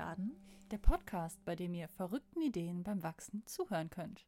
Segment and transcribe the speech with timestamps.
[0.00, 0.34] Garden,
[0.70, 4.26] der Podcast, bei dem ihr verrückten Ideen beim Wachsen zuhören könnt.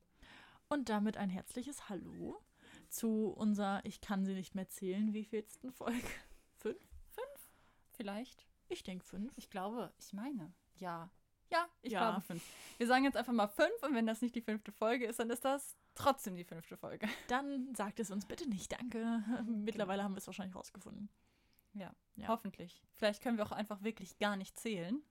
[0.69, 2.39] Und damit ein herzliches Hallo
[2.91, 6.07] zu unserer Ich kann sie nicht mehr zählen, wievielsten Folge?
[6.59, 6.77] Fünf?
[7.09, 7.51] Fünf?
[7.93, 8.47] Vielleicht?
[8.69, 9.33] Ich denke fünf.
[9.39, 11.11] Ich glaube, ich meine, ja.
[11.51, 12.01] Ja, ich Ja.
[12.11, 12.45] glaube fünf.
[12.77, 15.31] Wir sagen jetzt einfach mal fünf und wenn das nicht die fünfte Folge ist, dann
[15.31, 17.09] ist das trotzdem die fünfte Folge.
[17.29, 19.25] Dann sagt es uns bitte nicht, danke.
[19.47, 21.09] Mittlerweile haben wir es wahrscheinlich rausgefunden.
[21.73, 22.29] Ja, Ja.
[22.29, 22.83] hoffentlich.
[22.93, 25.03] Vielleicht können wir auch einfach wirklich gar nicht zählen.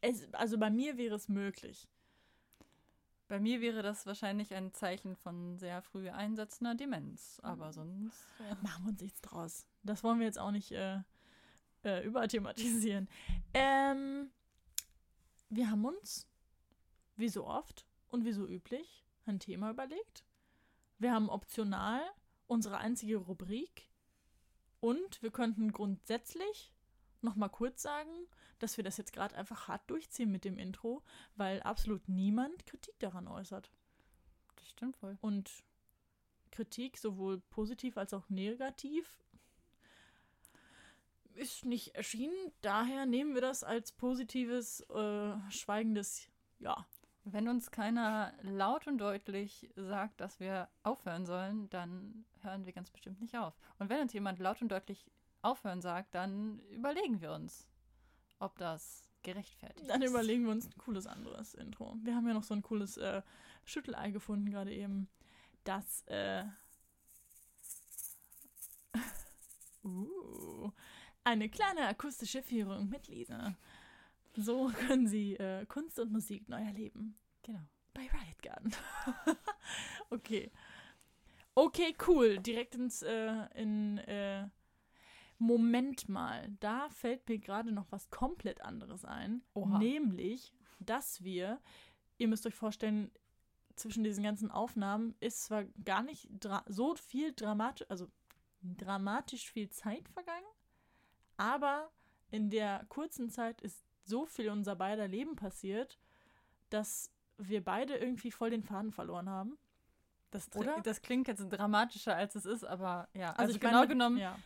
[0.00, 1.88] Es, also bei mir wäre es möglich.
[3.28, 7.40] Bei mir wäre das wahrscheinlich ein Zeichen von sehr früh einsetzender Demenz.
[7.42, 8.24] Aber sonst.
[8.38, 8.56] Ja.
[8.62, 9.66] Machen wir uns nichts draus.
[9.82, 11.00] Das wollen wir jetzt auch nicht äh,
[11.84, 13.08] äh, überthematisieren.
[13.54, 14.30] Ähm,
[15.50, 16.26] wir haben uns,
[17.16, 20.24] wie so oft und wie so üblich, ein Thema überlegt.
[20.98, 22.00] Wir haben optional
[22.46, 23.88] unsere einzige Rubrik
[24.80, 26.72] und wir könnten grundsätzlich
[27.22, 28.10] noch mal kurz sagen,
[28.58, 31.02] dass wir das jetzt gerade einfach hart durchziehen mit dem Intro,
[31.36, 33.70] weil absolut niemand Kritik daran äußert.
[34.56, 35.18] Das stimmt wohl.
[35.20, 35.50] Und
[36.50, 39.18] Kritik, sowohl positiv als auch negativ,
[41.34, 42.52] ist nicht erschienen.
[42.60, 46.86] Daher nehmen wir das als positives, äh, schweigendes Ja.
[47.30, 52.90] Wenn uns keiner laut und deutlich sagt, dass wir aufhören sollen, dann hören wir ganz
[52.90, 53.54] bestimmt nicht auf.
[53.78, 55.10] Und wenn uns jemand laut und deutlich
[55.48, 57.66] aufhören sagt, dann überlegen wir uns,
[58.38, 60.10] ob das gerechtfertigt Dann ist.
[60.10, 61.96] überlegen wir uns ein cooles anderes Intro.
[62.02, 63.22] Wir haben ja noch so ein cooles äh,
[63.64, 65.08] Schüttelei gefunden, gerade eben.
[65.64, 66.44] Das, äh.
[69.84, 70.70] uh,
[71.24, 73.54] eine kleine akustische Führung mit Lisa.
[74.34, 77.18] So können Sie äh, Kunst und Musik neu erleben.
[77.42, 77.60] Genau.
[77.92, 78.72] Bei Riot Garden.
[80.10, 80.50] okay.
[81.54, 82.38] Okay, cool.
[82.38, 84.48] Direkt ins, äh, in, äh,
[85.38, 86.48] Moment mal.
[86.60, 89.42] Da fällt mir gerade noch was komplett anderes ein.
[89.54, 89.78] Oha.
[89.78, 91.60] Nämlich, dass wir,
[92.18, 93.10] ihr müsst euch vorstellen,
[93.76, 96.28] zwischen diesen ganzen Aufnahmen ist zwar gar nicht
[96.66, 98.08] so viel dramatisch, also
[98.60, 100.46] dramatisch viel Zeit vergangen,
[101.36, 101.90] aber
[102.30, 105.98] in der kurzen Zeit ist so viel unser beider Leben passiert,
[106.70, 109.56] dass wir beide irgendwie voll den Faden verloren haben.
[110.30, 110.50] Das,
[110.82, 113.32] das klingt jetzt dramatischer, als es ist, aber ja.
[113.34, 114.36] Also, ich genau meine, genommen Ja.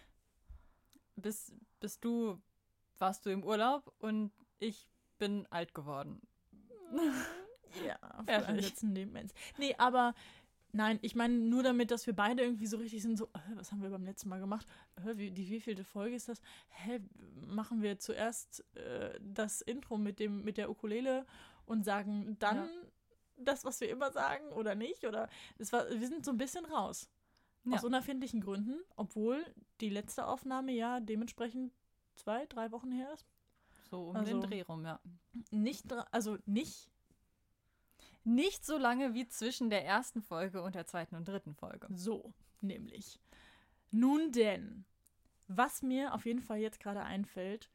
[1.16, 2.40] Bist, bist du,
[2.98, 6.20] warst du im Urlaub und ich bin alt geworden.
[7.84, 7.96] Ja,
[8.26, 9.32] einen letzten Lebens.
[9.58, 10.14] Nee, aber
[10.72, 13.72] nein, ich meine nur damit, dass wir beide irgendwie so richtig sind, so, äh, was
[13.72, 14.66] haben wir beim letzten Mal gemacht?
[14.96, 16.40] Äh, wie, die wievielte Folge ist das?
[16.68, 17.00] Hä,
[17.46, 21.26] machen wir zuerst äh, das Intro mit dem, mit der Ukulele
[21.66, 22.68] und sagen dann Ja.
[23.36, 25.06] das, was wir immer sagen oder nicht?
[25.06, 25.28] Oder
[25.58, 27.08] es war, wir sind so ein bisschen raus.
[27.64, 27.76] Ja.
[27.76, 29.44] Aus unerfindlichen Gründen, obwohl
[29.80, 31.72] die letzte Aufnahme ja dementsprechend
[32.14, 33.26] zwei, drei Wochen her ist.
[33.90, 35.00] So um Also- den Dreh rum, ja.
[35.50, 36.88] Nicht, also nicht
[38.24, 41.88] Nicht so lange wie zwischen der ersten Folge und der zweiten und dritten Folge.
[41.92, 43.18] So, nämlich.
[43.90, 44.84] Nun denn,
[45.48, 47.68] was mir auf jeden Fall jetzt gerade einfällt,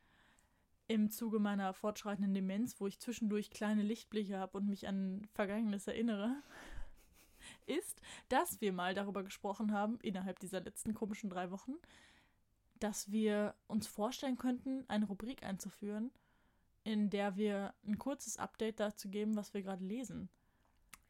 [0.87, 5.85] im Zuge meiner fortschreitenden Demenz, wo ich zwischendurch kleine Lichtblicke habe und mich an Vergangenes
[5.87, 6.41] erinnere,
[7.67, 11.73] ist, dass wir mal darüber gesprochen haben, innerhalb dieser letzten komischen drei Wochen,
[12.79, 16.11] dass wir uns vorstellen könnten, eine Rubrik einzuführen,
[16.83, 20.29] in der wir ein kurzes Update dazu geben, was wir gerade lesen.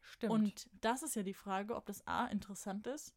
[0.00, 0.32] Stimmt.
[0.32, 3.14] Und das ist ja die Frage, ob das A interessant ist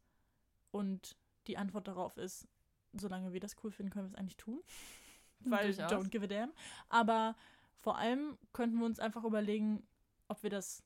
[0.70, 1.16] und
[1.46, 2.46] die Antwort darauf ist,
[2.92, 4.62] solange wir das cool finden, können wir es eigentlich tun.
[5.40, 5.92] Weil Durchaus.
[5.92, 6.52] don't give a damn.
[6.88, 7.34] Aber
[7.74, 9.84] vor allem könnten wir uns einfach überlegen,
[10.28, 10.84] ob wir das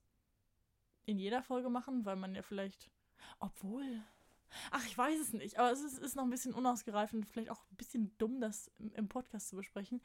[1.07, 2.91] in jeder Folge machen, weil man ja vielleicht,
[3.39, 4.03] obwohl,
[4.71, 7.51] ach, ich weiß es nicht, aber es ist, ist noch ein bisschen unausgereift und vielleicht
[7.51, 10.03] auch ein bisschen dumm, das im, Podcast zu besprechen.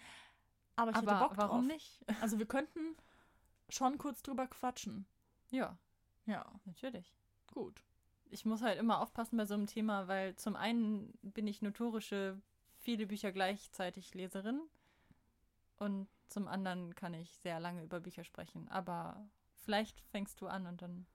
[0.75, 1.67] Aber ich aber hätte Bock warum drauf.
[1.67, 2.05] nicht?
[2.21, 2.95] Also wir könnten
[3.69, 5.05] schon kurz drüber quatschen.
[5.49, 5.77] Ja,
[6.25, 7.13] Ja, natürlich.
[7.47, 7.83] gut.
[8.29, 12.41] Ich muss halt immer aufpassen bei so einem Thema, weil zum einen bin ich notorische
[12.77, 14.61] viele Bücher gleichzeitig Leserin
[15.77, 18.69] und zum anderen kann ich sehr lange über Bücher sprechen.
[18.69, 19.29] Aber
[19.61, 21.05] vielleicht fängst du an und dann.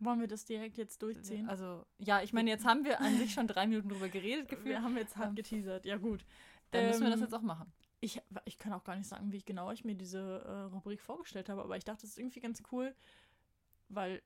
[0.00, 1.48] Wollen wir das direkt jetzt durchziehen?
[1.48, 4.66] Also, ja, ich meine, jetzt haben wir an sich schon drei Minuten drüber geredet, gefühlt.
[4.68, 5.84] wir haben jetzt hart Ähm, geteasert.
[5.84, 6.24] Ja, gut.
[6.70, 7.72] Dann müssen wir das Ähm, jetzt auch machen.
[8.00, 11.00] Ich, ich kann auch gar nicht sagen, wie ich genau ich mir diese äh, Rubrik
[11.00, 12.94] vorgestellt habe, aber ich dachte, es ist irgendwie ganz cool,
[13.88, 14.22] weil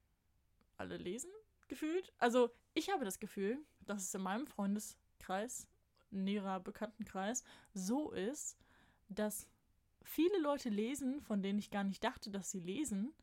[0.77, 1.31] alle lesen
[1.69, 2.13] gefühlt.
[2.19, 5.67] Also ich habe das Gefühl, dass es in meinem Freundeskreis,
[6.11, 8.59] näherer Bekanntenkreis, so ist,
[9.09, 9.49] dass
[10.03, 13.15] viele Leute lesen, von denen ich gar nicht dachte, dass sie lesen.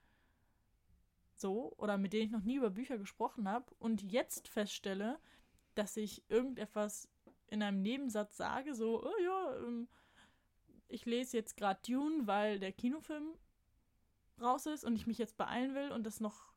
[1.39, 5.19] So, oder mit denen ich noch nie über Bücher gesprochen habe und jetzt feststelle,
[5.73, 7.07] dass ich irgendetwas
[7.47, 9.87] in einem Nebensatz sage, so, oh ja, ähm,
[10.89, 13.35] ich lese jetzt gerade Dune, weil der Kinofilm
[14.41, 16.51] raus ist und ich mich jetzt beeilen will und das noch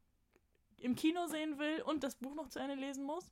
[0.78, 3.30] im Kino sehen will und das Buch noch zu Ende lesen muss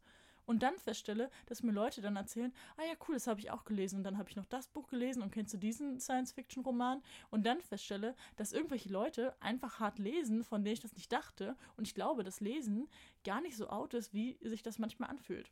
[0.51, 3.65] und dann feststelle, dass mir Leute dann erzählen, ah ja, cool, das habe ich auch
[3.65, 3.99] gelesen.
[3.99, 7.05] Und dann habe ich noch das Buch gelesen und kennst du diesen Science-Fiction-Roman?
[7.31, 11.57] Und dann feststelle, dass irgendwelche Leute einfach hart lesen, von denen ich das nicht dachte.
[11.77, 12.89] Und ich glaube, dass Lesen
[13.23, 15.49] gar nicht so out ist, wie sich das manchmal anfühlt.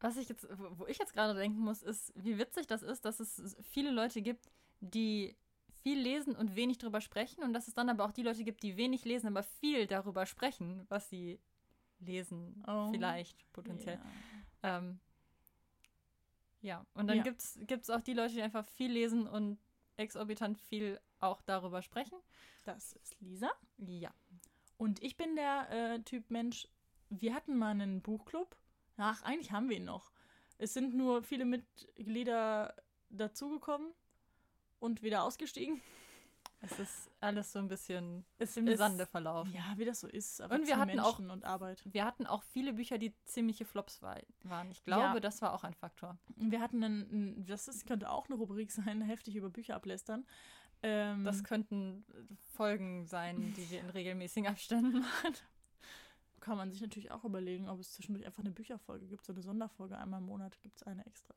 [0.00, 0.46] Was ich jetzt,
[0.76, 4.20] wo ich jetzt gerade denken muss, ist, wie witzig das ist, dass es viele Leute
[4.20, 5.34] gibt, die
[5.82, 7.42] viel lesen und wenig darüber sprechen.
[7.42, 10.26] Und dass es dann aber auch die Leute gibt, die wenig lesen, aber viel darüber
[10.26, 11.40] sprechen, was sie
[12.02, 12.90] lesen, oh.
[12.90, 14.00] vielleicht potenziell.
[14.62, 15.00] Ja, ähm,
[16.60, 16.86] ja.
[16.94, 17.22] und dann ja.
[17.22, 19.58] gibt es auch die Leute, die einfach viel lesen und
[19.96, 22.18] exorbitant viel auch darüber sprechen.
[22.64, 23.50] Das ist Lisa.
[23.78, 24.12] Ja.
[24.76, 26.68] Und ich bin der äh, Typ Mensch,
[27.08, 28.56] wir hatten mal einen Buchclub.
[28.96, 30.12] Ach, eigentlich haben wir ihn noch.
[30.58, 32.74] Es sind nur viele Mitglieder
[33.10, 33.92] dazugekommen
[34.78, 35.80] und wieder ausgestiegen.
[36.64, 39.52] Es ist alles so ein bisschen ist im ist, Sande verlaufen.
[39.52, 40.40] Ja, wie das so ist.
[40.40, 41.82] Aber und wir hatten Menschen auch und Arbeit.
[41.84, 44.70] Wir hatten auch viele Bücher, die ziemliche Flops war, waren.
[44.70, 45.20] Ich glaube, ja.
[45.20, 46.18] das war auch ein Faktor.
[46.36, 50.24] Wir hatten einen, das ist, könnte auch eine Rubrik sein, heftig über Bücher ablästern.
[50.84, 52.04] Ähm, das könnten
[52.54, 55.34] Folgen sein, die wir in regelmäßigen Abständen machen.
[56.38, 59.42] Kann man sich natürlich auch überlegen, ob es zwischendurch einfach eine Bücherfolge gibt, so eine
[59.42, 59.98] Sonderfolge.
[59.98, 61.34] Einmal im Monat gibt es eine extra.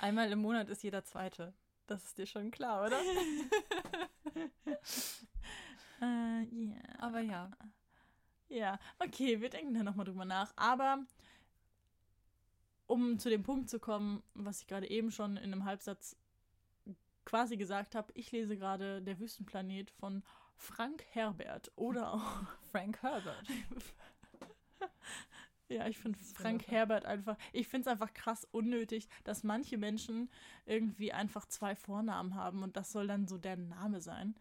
[0.00, 1.52] Einmal im Monat ist jeder zweite.
[1.86, 2.98] Das ist dir schon klar, oder?
[6.00, 6.98] äh, yeah.
[6.98, 7.50] Aber ja.
[8.48, 10.52] Ja, okay, wir denken da nochmal drüber nach.
[10.56, 11.04] Aber
[12.86, 16.16] um zu dem Punkt zu kommen, was ich gerade eben schon in einem Halbsatz
[17.24, 20.22] quasi gesagt habe, ich lese gerade Der Wüstenplanet von
[20.56, 23.46] Frank Herbert oder auch Frank Herbert.
[25.68, 30.30] Ja, ich finde Frank Herbert einfach, ich finde es einfach krass unnötig, dass manche Menschen
[30.64, 34.36] irgendwie einfach zwei Vornamen haben und das soll dann so der Name sein.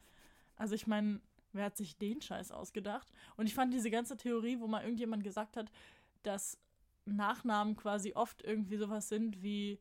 [0.55, 1.19] Also ich meine,
[1.51, 3.11] wer hat sich den Scheiß ausgedacht?
[3.37, 5.71] Und ich fand diese ganze Theorie, wo mal irgendjemand gesagt hat,
[6.21, 6.59] dass
[7.05, 9.79] Nachnamen quasi oft irgendwie sowas sind wie,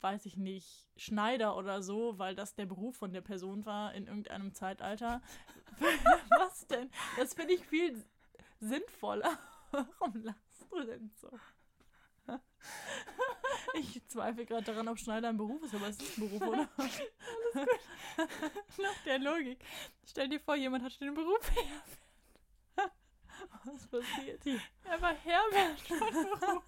[0.00, 4.06] weiß ich nicht, Schneider oder so, weil das der Beruf von der Person war in
[4.06, 5.22] irgendeinem Zeitalter.
[6.38, 6.90] Was denn?
[7.16, 8.04] Das finde ich viel
[8.60, 9.38] sinnvoller.
[9.70, 10.43] Warum lachst
[10.74, 11.30] du denn so?
[13.74, 16.68] Ich zweifle gerade daran, ob Schneider ein Beruf ist, aber es ist ein Beruf, oder?
[16.76, 17.08] Alles gut.
[18.78, 19.58] Nach der Logik.
[20.06, 22.92] Stell dir vor, jemand hat den Beruf Herbert.
[23.64, 24.60] Was passiert hier?
[24.84, 26.62] Er war Herbert von Beruf.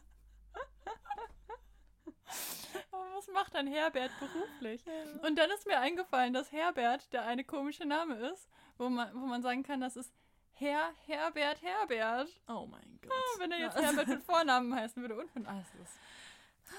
[2.91, 4.83] Aber was macht ein Herbert beruflich?
[5.23, 8.49] Und dann ist mir eingefallen, dass Herbert der eine komische Name ist,
[8.79, 10.13] wo man, wo man sagen kann, das ist
[10.59, 12.29] Herr Herbert Herbert.
[12.49, 13.13] Oh mein Gott.
[13.13, 15.99] Ah, wenn er jetzt Herbert mit Vornamen heißen würde und mit alles ist.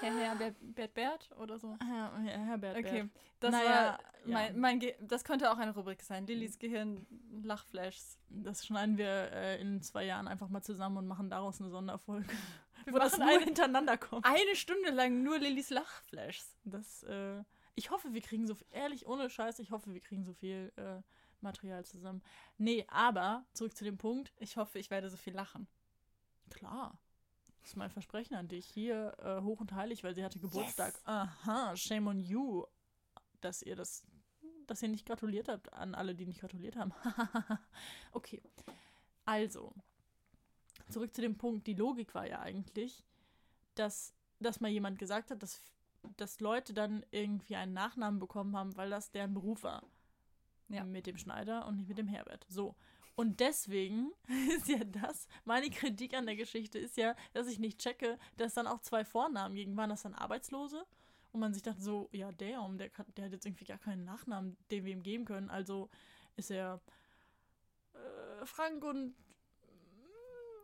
[0.00, 1.76] Herr Herbert Bert, Bert oder so.
[1.80, 3.10] Herr, Herr Herbert Okay, Bert.
[3.38, 4.60] das naja, war mein, ja.
[4.60, 6.26] mein das könnte auch eine Rubrik sein.
[6.26, 7.06] Lillys Gehirn
[7.42, 8.18] Lachflashs.
[8.28, 12.28] Das schneiden wir äh, in zwei Jahren einfach mal zusammen und machen daraus eine Sonderfolge.
[12.84, 14.24] Wir wo das nur eine, hintereinander kommt.
[14.24, 16.56] Eine Stunde lang nur Lillys Lachflashs.
[16.64, 17.42] Das, äh,
[17.76, 20.72] ich hoffe, wir kriegen so viel, ehrlich, ohne Scheiß, ich hoffe, wir kriegen so viel
[20.76, 21.00] äh,
[21.42, 22.22] Material zusammen.
[22.56, 24.32] Nee, aber zurück zu dem Punkt.
[24.36, 25.66] Ich hoffe, ich werde so viel lachen.
[26.50, 26.98] Klar.
[27.60, 28.66] Das ist mein Versprechen an dich.
[28.66, 30.94] Hier äh, hoch und heilig, weil sie hatte Geburtstag.
[30.94, 31.06] Yes.
[31.06, 32.64] Aha, shame on you,
[33.40, 34.06] dass ihr das,
[34.66, 36.92] dass ihr nicht gratuliert habt an alle, die nicht gratuliert haben.
[38.12, 38.42] okay.
[39.24, 39.74] Also,
[40.88, 41.66] zurück zu dem Punkt.
[41.66, 43.04] Die Logik war ja eigentlich,
[43.74, 45.60] dass, dass mal jemand gesagt hat, dass,
[46.16, 49.82] dass Leute dann irgendwie einen Nachnamen bekommen haben, weil das deren Beruf war.
[50.68, 50.84] Ja.
[50.84, 52.46] Mit dem Schneider und nicht mit dem Herbert.
[52.48, 52.74] So.
[53.14, 54.12] Und deswegen
[54.56, 58.54] ist ja das, meine Kritik an der Geschichte ist ja, dass ich nicht checke, dass
[58.54, 60.86] dann auch zwei Vornamen gegen waren das dann Arbeitslose.
[61.32, 64.56] Und man sich dachte so, ja, der, der, der hat jetzt irgendwie gar keinen Nachnamen,
[64.70, 65.50] den wir ihm geben können.
[65.50, 65.90] Also
[66.36, 66.80] ist er
[67.92, 69.14] äh, Frank und mm,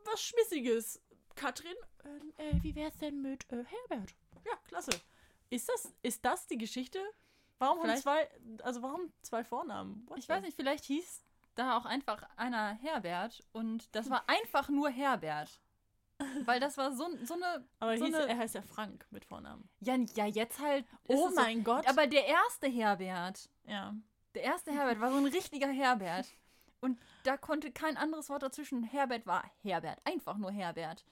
[0.05, 1.03] was Schmissiges.
[1.35, 1.75] Katrin,
[2.39, 4.15] äh, äh, wie wär's denn mit äh, Herbert?
[4.47, 4.93] Ja, klasse.
[5.51, 7.01] Ist das, ist das die Geschichte
[7.59, 8.29] Warum vielleicht, zwei,
[8.63, 10.05] also warum zwei Vornamen?
[10.09, 14.69] What ich weiß nicht, vielleicht hieß da auch einfach einer Herbert und das war einfach
[14.69, 15.61] nur Herbert.
[16.45, 17.67] Weil das war so, so eine.
[17.81, 19.69] Aber so hieß, eine, er heißt ja Frank mit Vornamen.
[19.81, 20.87] Ja, ja jetzt halt.
[21.09, 21.89] Oh mein so, Gott.
[21.89, 23.49] Aber der erste Herbert.
[23.67, 23.95] Ja.
[24.35, 26.27] Der erste Herbert war so ein richtiger Herbert.
[26.81, 28.85] Und da konnte kein anderes Wort dazwischen.
[28.85, 29.99] Herbert war Herbert.
[30.05, 31.05] Einfach nur Herbert.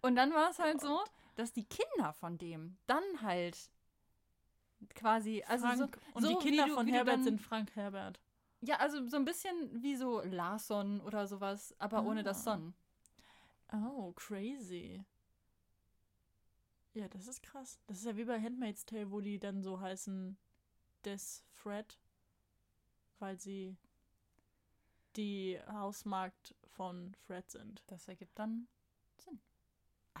[0.00, 1.04] Und dann war es halt so,
[1.36, 3.70] dass die Kinder von dem dann halt
[4.94, 5.42] quasi.
[5.46, 8.20] Also Frank, so, und so die Kinder du, von Herbert dann, sind Frank Herbert.
[8.60, 12.06] Ja, also so ein bisschen wie so Larson oder sowas, aber ah.
[12.06, 12.56] ohne das ah.
[12.56, 12.74] Son.
[13.72, 15.04] Oh, crazy.
[16.94, 17.78] Ja, das ist krass.
[17.86, 20.36] Das ist ja wie bei Handmaid's Tale, wo die dann so heißen
[21.04, 21.98] Des Fred,
[23.18, 23.76] weil sie
[25.16, 27.84] die Hausmarkt von Fred sind.
[27.86, 28.68] Das ergibt dann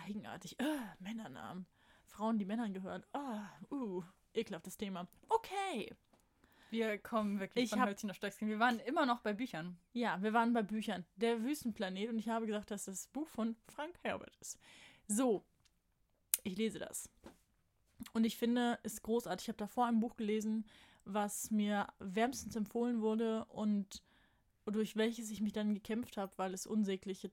[0.04, 0.58] Eigenartig.
[0.60, 1.66] Äh, Männernamen.
[2.04, 3.04] Frauen, die Männern gehören.
[3.12, 4.02] Ah, uh,
[4.38, 5.06] ekelhaftes Thema.
[5.28, 5.94] Okay.
[6.70, 8.48] Wir kommen wirklich Ich von hab- Hölzchen auf Stöckchen.
[8.48, 9.78] Wir waren immer noch bei Büchern.
[9.94, 11.04] Ja, wir waren bei Büchern.
[11.16, 14.58] Der Wüstenplanet und ich habe gesagt, dass das Buch von Frank Herbert ist.
[15.06, 15.44] So,
[16.42, 17.08] ich lese das.
[18.12, 19.44] Und ich finde es großartig.
[19.44, 20.66] Ich habe davor ein Buch gelesen,
[21.04, 24.02] was mir wärmstens empfohlen wurde und
[24.66, 27.32] durch welches ich mich dann gekämpft habe, weil es unsägliche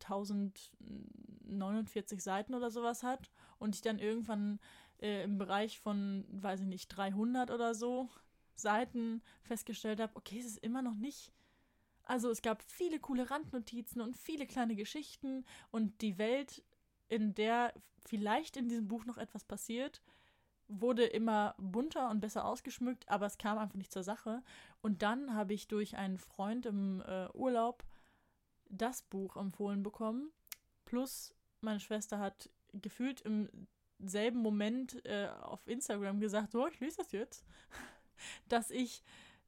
[1.48, 4.60] 1049 Seiten oder sowas hat und ich dann irgendwann
[5.02, 8.10] äh, im Bereich von, weiß ich nicht, 300 oder so
[8.56, 11.32] Seiten festgestellt habe, okay, es ist immer noch nicht
[12.06, 16.64] also es gab viele coole Randnotizen und viele kleine Geschichten und die Welt,
[17.08, 17.74] in der
[18.06, 20.02] vielleicht in diesem Buch noch etwas passiert,
[20.68, 24.44] wurde immer bunter und besser ausgeschmückt, aber es kam einfach nicht zur Sache.
[24.82, 27.84] Und dann habe ich durch einen Freund im äh, Urlaub
[28.70, 30.32] das Buch empfohlen bekommen.
[30.96, 33.50] Plus meine Schwester hat gefühlt im
[34.00, 37.44] selben Moment äh, auf Instagram gesagt, so, ich lese das jetzt.
[38.48, 39.04] Dass ich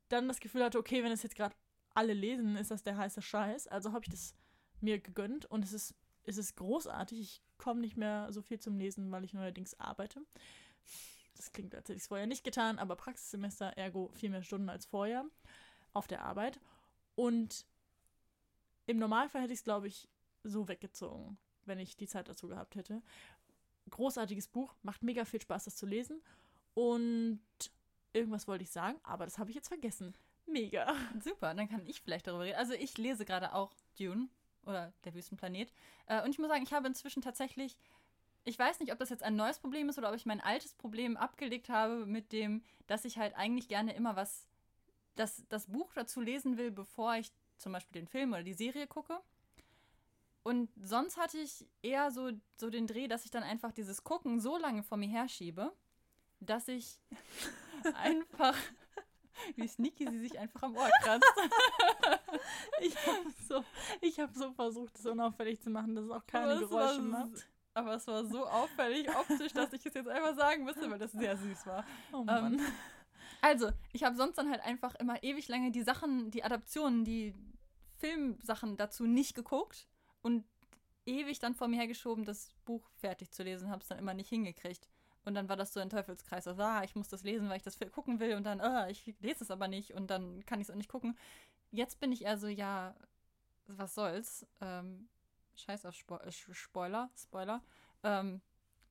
[0.09, 1.55] dann das Gefühl hatte, okay, wenn es jetzt gerade
[1.93, 3.67] alle lesen, ist das der heiße Scheiß.
[3.67, 4.35] Also habe ich das
[4.81, 7.17] mir gegönnt und es ist, es ist großartig.
[7.17, 10.19] Ich komme nicht mehr so viel zum Lesen, weil ich neuerdings arbeite.
[11.37, 14.67] Das klingt, als hätte ich es vorher nicht getan, aber Praxissemester, ergo viel mehr Stunden
[14.67, 15.23] als vorher
[15.93, 16.59] auf der Arbeit.
[17.15, 17.65] Und
[18.85, 20.09] im Normalfall hätte ich es, glaube ich,
[20.43, 23.01] so weggezogen, wenn ich die Zeit dazu gehabt hätte.
[23.89, 26.21] Großartiges Buch, macht mega viel Spaß, das zu lesen.
[26.73, 27.41] Und
[28.13, 30.15] irgendwas wollte ich sagen, aber das habe ich jetzt vergessen.
[30.45, 30.93] Mega.
[31.23, 32.57] Super, dann kann ich vielleicht darüber reden.
[32.57, 34.29] Also ich lese gerade auch Dune
[34.65, 35.71] oder Der Wüstenplanet.
[36.07, 37.77] Äh, und ich muss sagen, ich habe inzwischen tatsächlich,
[38.43, 40.73] ich weiß nicht, ob das jetzt ein neues Problem ist oder ob ich mein altes
[40.73, 44.47] Problem abgelegt habe mit dem, dass ich halt eigentlich gerne immer was,
[45.15, 48.87] das, das Buch dazu lesen will, bevor ich zum Beispiel den Film oder die Serie
[48.87, 49.19] gucke.
[50.47, 54.39] Und sonst hatte ich eher so, so den Dreh, dass ich dann einfach dieses Gucken
[54.39, 55.73] so lange vor mir herschiebe,
[56.39, 57.01] dass ich
[57.95, 58.55] einfach,
[59.57, 61.25] wie sneaky sie sich einfach am Ohr kratzt.
[62.79, 63.63] Ich habe so,
[63.99, 67.49] ich hab so versucht, es unauffällig zu machen, dass es auch keine Aber Geräusche macht.
[67.73, 71.11] Aber es war so auffällig optisch, dass ich es jetzt einfach sagen müsste, weil das
[71.11, 71.83] sehr süß war.
[72.13, 72.53] Oh Mann.
[72.53, 72.65] Ähm,
[73.41, 77.33] also, ich habe sonst dann halt einfach immer ewig lange die Sachen, die Adaptionen, die
[77.97, 79.87] Filmsachen dazu nicht geguckt
[80.27, 80.43] und
[81.05, 84.27] ewig dann vor mir hergeschoben, das Buch fertig zu lesen, habe es dann immer nicht
[84.27, 84.89] hingekriegt.
[85.23, 86.47] Und dann war das so ein Teufelskreis.
[86.47, 89.15] Also, ah, ich muss das lesen, weil ich das gucken will und dann, ah, ich
[89.21, 91.17] lese es aber nicht und dann kann ich es auch nicht gucken.
[91.71, 92.93] Jetzt bin ich eher so, ja,
[93.67, 94.45] was soll's?
[94.59, 95.07] Ähm,
[95.55, 97.61] scheiß auf Spo äh, Spoiler, Spoiler.
[98.03, 98.41] Ähm,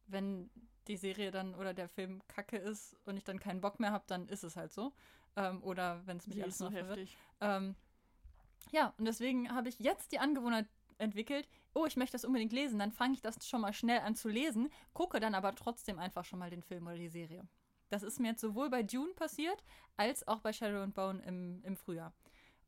[0.07, 0.51] wenn
[0.89, 4.05] die Serie dann oder der Film kacke ist und ich dann keinen Bock mehr habe,
[4.07, 4.93] dann ist es halt so.
[5.37, 7.09] Ähm, oder wenn es mich Die alles noch verwirrt.
[7.41, 7.75] Ähm,
[8.73, 10.67] ja, und deswegen habe ich jetzt die Angewohnheit
[10.99, 14.15] entwickelt, oh, ich möchte das unbedingt lesen, dann fange ich das schon mal schnell an
[14.15, 17.47] zu lesen, gucke dann aber trotzdem einfach schon mal den Film oder die Serie.
[17.89, 19.63] Das ist mir jetzt sowohl bei Dune passiert,
[19.97, 22.13] als auch bei Shadow and Bone im, im Frühjahr.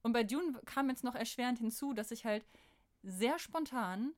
[0.02, 2.46] Und bei Dune kam jetzt noch erschwerend hinzu, dass ich halt
[3.02, 4.14] sehr spontan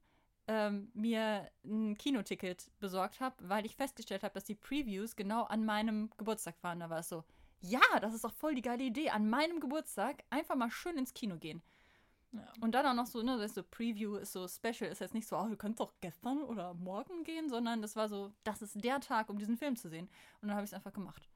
[0.47, 5.64] ähm, mir ein Kinoticket besorgt habe, weil ich festgestellt habe, dass die Previews genau an
[5.64, 6.81] meinem Geburtstag waren.
[6.81, 7.25] Da war es so,
[7.61, 11.14] ja, das ist doch voll die geile Idee, an meinem Geburtstag einfach mal schön ins
[11.14, 11.62] Kino gehen.
[12.61, 15.27] Und dann auch noch so, ne, das so Preview ist so special, ist jetzt nicht
[15.27, 18.85] so, oh, du könntest doch gestern oder morgen gehen, sondern das war so, das ist
[18.85, 20.09] der Tag, um diesen Film zu sehen.
[20.41, 21.29] Und dann habe ich es einfach gemacht.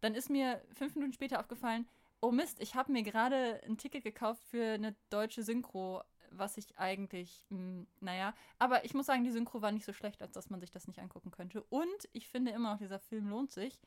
[0.00, 1.86] Dann ist mir fünf Minuten später aufgefallen,
[2.20, 6.76] oh Mist, ich habe mir gerade ein Ticket gekauft für eine deutsche Synchro, was ich
[6.78, 10.50] eigentlich, mh, naja, aber ich muss sagen, die Synchro war nicht so schlecht, als dass
[10.50, 11.62] man sich das nicht angucken könnte.
[11.64, 13.78] Und ich finde immer noch, dieser Film lohnt sich,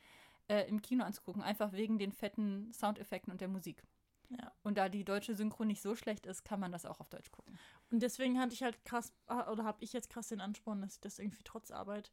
[0.47, 3.83] äh, im Kino anzugucken, einfach wegen den fetten Soundeffekten und der Musik.
[4.29, 4.51] Ja.
[4.63, 7.31] Und da die deutsche Synchro nicht so schlecht ist, kann man das auch auf Deutsch
[7.31, 7.57] gucken.
[7.91, 10.95] Und deswegen hatte ich halt krass, ah, oder habe ich jetzt krass den Ansporn, dass
[10.95, 12.11] ich das irgendwie trotz Arbeit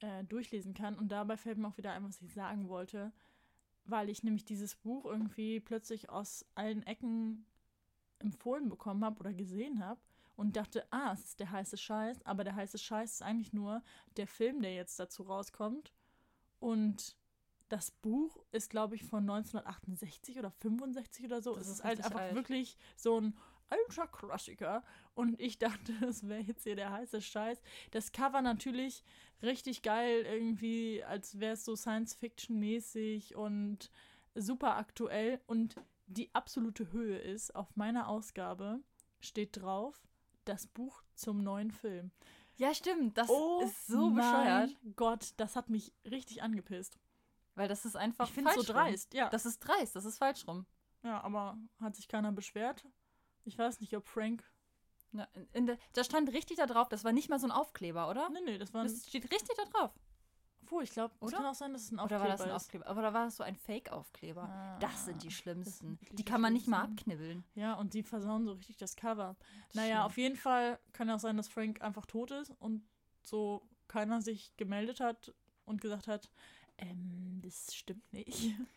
[0.00, 0.98] äh, durchlesen kann.
[0.98, 3.12] Und dabei fällt mir auch wieder ein, was ich sagen wollte,
[3.84, 7.46] weil ich nämlich dieses Buch irgendwie plötzlich aus allen Ecken
[8.18, 10.00] empfohlen bekommen habe oder gesehen habe
[10.36, 13.82] und dachte, ah, es ist der heiße Scheiß, aber der heiße Scheiß ist eigentlich nur
[14.16, 15.92] der Film, der jetzt dazu rauskommt.
[16.58, 17.16] Und
[17.74, 21.56] das Buch ist, glaube ich, von 1968 oder 65 oder so.
[21.56, 22.34] Das es ist ist halt einfach alt.
[22.36, 23.36] wirklich so ein
[23.68, 24.84] alter Klassiker.
[25.14, 27.60] Und ich dachte, das wäre jetzt hier der heiße Scheiß.
[27.90, 29.02] Das Cover natürlich
[29.42, 33.90] richtig geil, irgendwie, als wäre es so Science-Fiction-mäßig und
[34.36, 35.40] super aktuell.
[35.48, 35.74] Und
[36.06, 38.84] die absolute Höhe ist, auf meiner Ausgabe
[39.18, 40.06] steht drauf,
[40.44, 42.12] das Buch zum neuen Film.
[42.56, 43.18] Ja, stimmt.
[43.18, 44.76] Das oh ist so mein bescheuert.
[44.94, 47.00] Gott, das hat mich richtig angepisst.
[47.54, 48.86] Weil das ist einfach Ich finde es so falsch rum.
[48.90, 49.28] dreist, ja.
[49.30, 50.66] Das ist dreist, das ist falsch rum.
[51.02, 52.84] Ja, aber hat sich keiner beschwert.
[53.44, 54.42] Ich weiß nicht, ob Frank.
[55.12, 57.52] Ja, in, in der, da stand richtig da drauf, das war nicht mal so ein
[57.52, 58.28] Aufkleber, oder?
[58.30, 58.88] Nee, nee, das war ein.
[58.88, 59.92] Das steht richtig da drauf.
[60.62, 61.36] Obwohl, ich glaube, es Oder?
[61.36, 62.54] kann auch sein, dass es ein Oder Aufkleber war das ein ist.
[62.54, 62.86] Aufkleber?
[62.86, 64.42] Aber da war das so ein Fake-Aufkleber.
[64.44, 65.98] Ah, das sind die das schlimmsten.
[65.98, 67.44] sind Die die kann man nicht mal abknibbeln.
[67.54, 69.36] Ja, und die versauen so richtig das Cover.
[69.74, 70.06] Naja, Schlimm.
[70.06, 72.82] auf jeden Fall kann auch sein, dass Frank einfach tot ist und
[73.22, 75.34] so keiner sich gemeldet hat
[75.66, 76.30] und gesagt hat,
[76.78, 78.54] ähm, das stimmt nicht.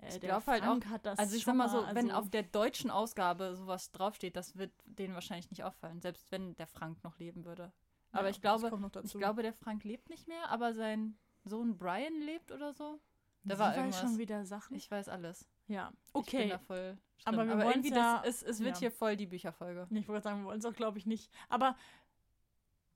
[0.00, 2.16] Äh, Ich der glaub halt Frank hat das Also ich sag mal so, wenn also-
[2.22, 6.66] auf der deutschen Ausgabe sowas draufsteht, das wird denen wahrscheinlich nicht auffallen, selbst wenn der
[6.66, 7.72] Frank noch leben würde.
[8.10, 8.70] Aber Ja, ich glaube,
[9.04, 13.00] ich glaube, der Frank lebt nicht mehr, aber sein Sohn Brian lebt oder so.
[13.44, 14.00] Da Sie war irgendwas.
[14.00, 14.74] schon wieder Sachen.
[14.76, 15.48] Ich weiß alles.
[15.68, 16.48] ja, Ich bin okay.
[16.48, 18.80] da voll Aber wir aber irgendwie ja- das, es, es wird ja.
[18.80, 19.86] hier voll die Bücherfolge.
[19.90, 21.30] Ich wollte sagen, wir wollen es auch, glaube ich, nicht.
[21.48, 21.76] Aber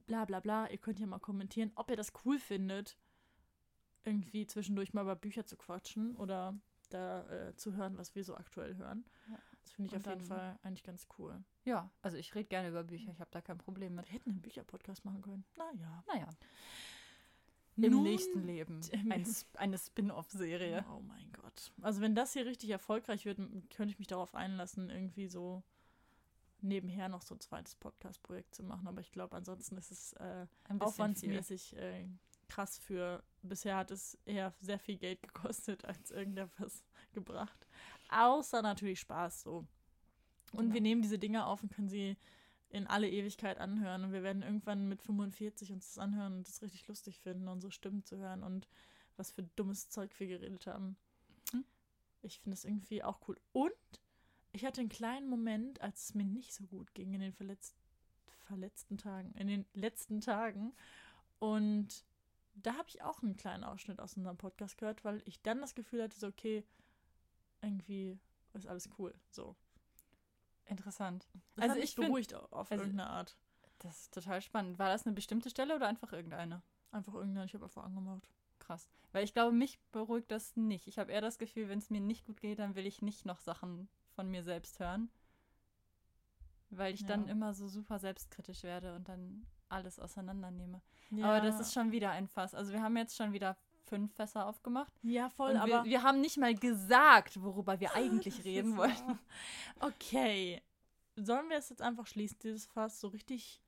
[0.07, 2.97] bla bla bla, ihr könnt ja mal kommentieren, ob ihr das cool findet,
[4.09, 6.59] irgendwie zwischendurch mal über Bücher zu quatschen oder
[6.91, 9.05] da äh, zu hören, was wir so aktuell hören.
[9.31, 9.39] Ja.
[9.63, 11.45] Das finde ich Und auf jeden Fall eigentlich ganz cool.
[11.65, 14.07] Ja, also ich rede gerne über Bücher, ich habe da kein Problem mit.
[14.07, 15.45] Wir hätten einen Bücherpodcast machen können.
[15.57, 16.03] Naja.
[16.07, 16.29] Naja,
[17.77, 18.81] im Nun- nächsten Leben.
[19.11, 19.25] Ein,
[19.55, 20.85] eine Spin-off-Serie.
[20.91, 21.73] Oh mein Gott.
[21.83, 23.39] Also wenn das hier richtig erfolgreich wird,
[23.71, 25.63] könnte ich mich darauf einlassen, irgendwie so
[26.61, 28.89] nebenher noch so ein zweites Podcast-Projekt zu machen.
[28.89, 30.47] Aber ich glaube, ansonsten ist es äh,
[30.81, 32.09] aufwandsmäßig äh,
[32.49, 33.23] krass für.
[33.43, 37.67] Bisher hat es eher sehr viel Geld gekostet, als irgendetwas gebracht.
[38.11, 39.67] Außer natürlich Spaß so.
[40.53, 40.75] Und Genau.
[40.75, 42.17] wir nehmen diese Dinge auf und können sie
[42.71, 44.05] in alle Ewigkeit anhören.
[44.05, 47.73] Und wir werden irgendwann mit 45 uns das anhören und das richtig lustig finden, unsere
[47.73, 48.69] Stimmen zu hören und
[49.17, 50.97] was für dummes Zeug wir geredet haben.
[51.53, 51.65] Hm.
[52.23, 53.39] Ich finde es irgendwie auch cool.
[53.53, 53.73] Und
[54.53, 57.75] ich hatte einen kleinen Moment, als es mir nicht so gut ging in den verletzt,
[58.47, 60.73] verletzten Tagen, in den letzten Tagen.
[61.39, 62.05] Und
[62.63, 65.75] da habe ich auch einen kleinen Ausschnitt aus unserem Podcast gehört, weil ich dann das
[65.75, 66.65] Gefühl hatte, so, okay,
[67.63, 68.19] irgendwie
[68.55, 69.15] ist alles cool.
[69.31, 69.57] So.
[70.67, 71.27] Interessant.
[71.57, 73.37] Das Also ich find- beruhigt auf also- irgendeine Art.
[73.79, 74.79] Das ist total spannend.
[74.79, 76.63] War das eine bestimmte Stelle oder einfach irgendeine?
[76.91, 78.29] Einfach irgendeine, ich habe einfach angemacht.
[78.59, 78.89] Krass.
[79.13, 80.89] Weil ich glaube, mich beruhigt das nicht.
[80.89, 83.25] Ich habe eher das Gefühl, wenn es mir nicht gut geht, dann will ich nicht
[83.25, 85.11] noch Sachen von mir selbst hören.
[86.71, 87.33] Weil ich dann Ja.
[87.33, 90.81] immer so super selbstkritisch werde und dann alles auseinandernehme.
[91.11, 92.55] Ja, Aber das ist schon wieder ein Fass.
[92.55, 94.93] Also wir haben jetzt schon wieder fünf Fässer aufgemacht.
[95.03, 95.67] Ja, voll, aber.
[95.67, 99.19] wir, wir haben nicht mal gesagt, worüber wir eigentlich Das reden wollten.
[99.81, 100.63] Okay.
[101.17, 103.61] Sollen wir es jetzt einfach schließen, dieses Fass, so richtig,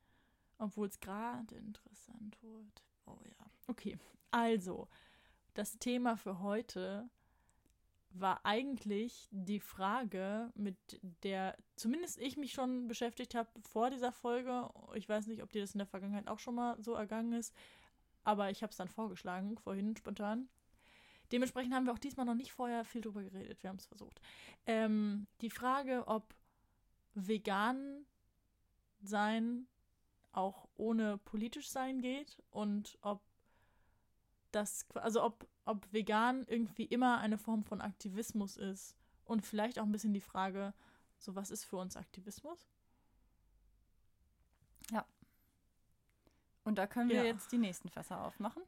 [0.58, 2.84] obwohl es gerade interessant wird?
[3.06, 3.46] Oh ja.
[3.66, 3.98] Okay.
[4.30, 4.88] Also,
[5.54, 7.08] das Thema für heute
[8.12, 10.76] war eigentlich die Frage, mit
[11.22, 14.68] der zumindest ich mich schon beschäftigt habe vor dieser Folge.
[14.94, 17.54] Ich weiß nicht, ob dir das in der Vergangenheit auch schon mal so ergangen ist,
[18.24, 20.48] aber ich habe es dann vorgeschlagen, vorhin spontan.
[21.32, 23.62] Dementsprechend haben wir auch diesmal noch nicht vorher viel drüber geredet.
[23.62, 24.20] Wir haben es versucht.
[24.66, 26.34] Ähm, die Frage, ob
[27.14, 28.04] vegan
[29.02, 29.68] sein
[30.32, 33.22] auch ohne politisch sein geht und ob
[34.52, 39.84] das, also ob, ob vegan irgendwie immer eine Form von Aktivismus ist und vielleicht auch
[39.84, 40.74] ein bisschen die Frage,
[41.18, 42.68] so was ist für uns Aktivismus?
[46.64, 47.24] Und da können wir Ja.
[47.24, 48.62] jetzt die nächsten Fässer aufmachen.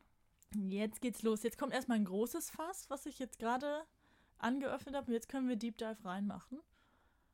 [0.56, 1.42] Jetzt geht's los.
[1.42, 3.84] Jetzt kommt erstmal ein großes Fass, was ich jetzt gerade
[4.38, 5.06] angeöffnet habe.
[5.08, 6.60] Und jetzt können wir Deep Dive reinmachen.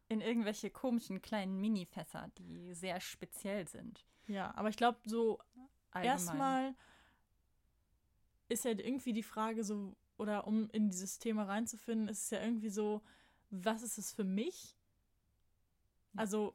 [0.08, 4.04] In irgendwelche komischen kleinen Mini-Fässer, die sehr speziell sind.
[4.26, 5.38] Ja, aber ich glaube, so
[5.94, 6.74] erstmal
[8.48, 12.42] ist ja irgendwie die Frage so, oder um in dieses Thema reinzufinden, ist es ja
[12.42, 13.02] irgendwie so,
[13.50, 14.76] was ist es für mich?
[16.16, 16.54] Also,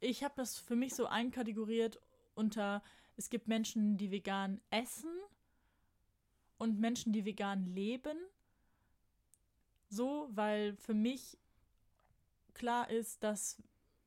[0.00, 2.00] ich habe das für mich so einkategoriert
[2.34, 2.82] unter,
[3.16, 5.10] es gibt Menschen, die vegan essen
[6.58, 8.18] und Menschen, die vegan leben.
[9.88, 11.38] So, weil für mich
[12.54, 13.62] klar ist, dass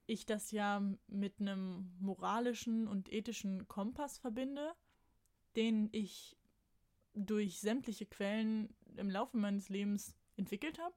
[0.06, 4.74] ich das ja mit einem moralischen und ethischen Kompass verbinde,
[5.60, 6.38] den ich
[7.14, 10.96] durch sämtliche Quellen im Laufe meines Lebens entwickelt habe.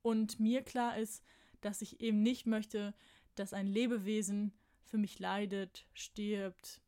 [0.00, 1.22] Und mir klar ist,
[1.60, 2.94] dass ich eben nicht möchte,
[3.34, 6.80] dass ein Lebewesen für mich leidet, stirbt,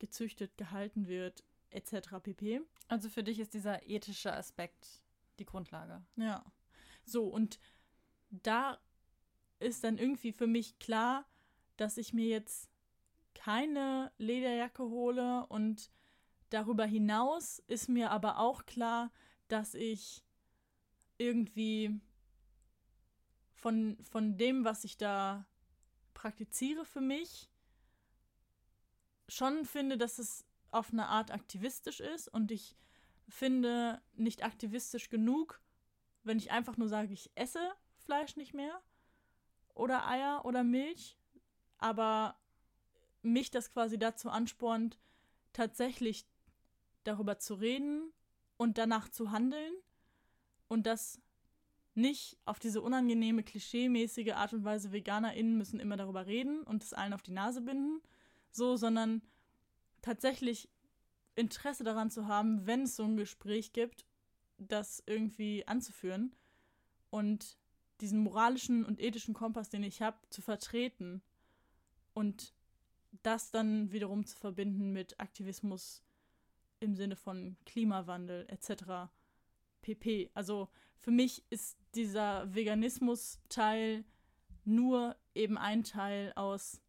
[0.00, 2.16] gezüchtet, gehalten wird, etc.
[2.20, 2.62] pp.
[2.88, 5.02] Also für dich ist dieser ethische Aspekt
[5.38, 6.04] die Grundlage.
[6.16, 6.44] Ja.
[7.04, 7.60] So, und
[8.30, 8.80] da
[9.60, 11.24] ist dann irgendwie für mich klar,
[11.76, 12.71] dass ich mir jetzt
[13.34, 15.90] keine Lederjacke hole und
[16.50, 19.10] darüber hinaus ist mir aber auch klar,
[19.48, 20.24] dass ich
[21.18, 22.00] irgendwie
[23.54, 25.46] von, von dem, was ich da
[26.14, 27.48] praktiziere für mich,
[29.28, 32.76] schon finde, dass es auf eine Art aktivistisch ist und ich
[33.28, 35.60] finde nicht aktivistisch genug,
[36.22, 38.80] wenn ich einfach nur sage, ich esse Fleisch nicht mehr
[39.74, 41.16] oder Eier oder Milch,
[41.78, 42.36] aber
[43.22, 44.98] mich das quasi dazu anspornt,
[45.52, 46.26] tatsächlich
[47.04, 48.12] darüber zu reden
[48.56, 49.72] und danach zu handeln
[50.68, 51.20] und das
[51.94, 56.94] nicht auf diese unangenehme, klischeemäßige Art und Weise, VeganerInnen müssen immer darüber reden und es
[56.94, 58.00] allen auf die Nase binden,
[58.50, 59.22] so, sondern
[60.00, 60.70] tatsächlich
[61.34, 64.06] Interesse daran zu haben, wenn es so ein Gespräch gibt,
[64.58, 66.34] das irgendwie anzuführen
[67.10, 67.58] und
[68.00, 71.22] diesen moralischen und ethischen Kompass, den ich habe, zu vertreten
[72.14, 72.54] und
[73.22, 76.02] das dann wiederum zu verbinden mit Aktivismus
[76.80, 79.10] im Sinne von Klimawandel etc.
[79.82, 80.30] pp.
[80.34, 84.04] Also für mich ist dieser Veganismus-Teil
[84.64, 86.80] nur eben ein Teil aus,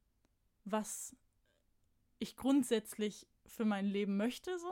[0.66, 1.16] was
[2.20, 4.72] ich grundsätzlich für mein Leben möchte, so.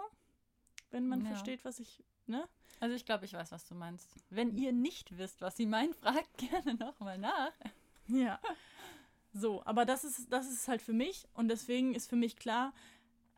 [0.90, 1.28] Wenn man ja.
[1.28, 2.48] versteht, was ich, ne?
[2.80, 4.16] Also ich glaube, ich weiß, was du meinst.
[4.30, 7.52] Wenn ihr nicht wisst, was sie meint, fragt gerne nochmal nach.
[8.08, 8.40] Ja.
[9.34, 12.74] So, aber das ist, das ist halt für mich und deswegen ist für mich klar,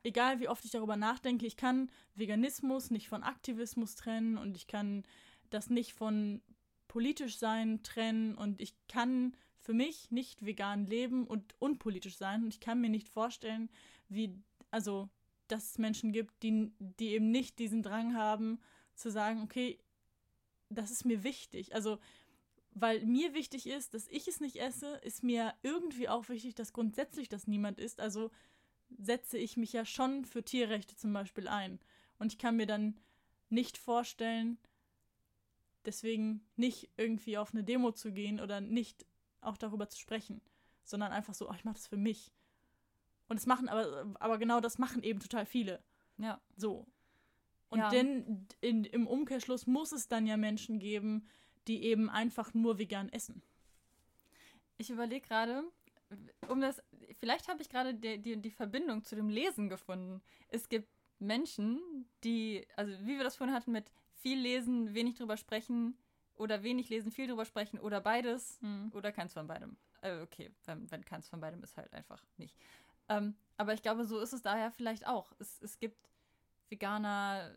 [0.04, 4.68] egal wie oft ich darüber nachdenke, ich kann Veganismus nicht von Aktivismus trennen und ich
[4.68, 5.04] kann
[5.50, 6.42] das nicht von
[6.88, 12.54] politisch sein trennen und ich kann für mich nicht vegan leben und unpolitisch sein und
[12.54, 13.70] ich kann mir nicht vorstellen,
[14.10, 14.38] wie,
[14.72, 15.10] also,
[15.48, 18.60] dass es Menschen gibt, die, die eben nicht diesen Drang haben,
[18.96, 19.80] zu sagen, okay,
[20.70, 21.74] das ist mir wichtig.
[21.74, 22.00] Also,
[22.76, 26.74] weil mir wichtig ist, dass ich es nicht esse, ist mir irgendwie auch wichtig, dass
[26.74, 28.00] grundsätzlich das niemand isst.
[28.00, 28.32] Also
[28.98, 31.80] setze ich mich ja schon für Tierrechte zum Beispiel ein.
[32.20, 33.00] Und ich kann mir dann
[33.50, 34.58] nicht vorstellen,
[35.86, 39.06] deswegen nicht irgendwie auf eine Demo zu gehen oder nicht
[39.42, 40.42] auch darüber zu sprechen,
[40.84, 42.32] sondern einfach so, oh, ich mache das für mich.
[43.28, 45.84] Und es machen aber, aber genau das machen eben total viele.
[46.18, 46.42] Ja.
[46.56, 46.88] So.
[47.70, 47.90] Und ja.
[47.90, 51.28] denn in, im Umkehrschluss muss es dann ja Menschen geben,
[51.68, 53.42] die eben einfach nur vegan essen.
[54.78, 55.64] Ich überlege gerade,
[56.50, 56.82] um das,
[57.20, 60.22] vielleicht habe ich gerade die, die, die Verbindung zu dem Lesen gefunden.
[60.50, 65.38] Es gibt Menschen, die, also wie wir das vorhin hatten mit viel lesen, wenig drüber
[65.38, 65.98] sprechen
[66.36, 68.92] oder wenig lesen, viel drüber sprechen oder beides hm.
[68.94, 69.78] oder keins von beidem.
[70.02, 72.58] Äh, okay, wenn, wenn keins von beidem ist, halt einfach nicht.
[73.10, 75.34] Ähm, aber ich glaube, so ist es daher vielleicht auch.
[75.40, 76.10] Es, es gibt
[76.70, 77.54] Veganer,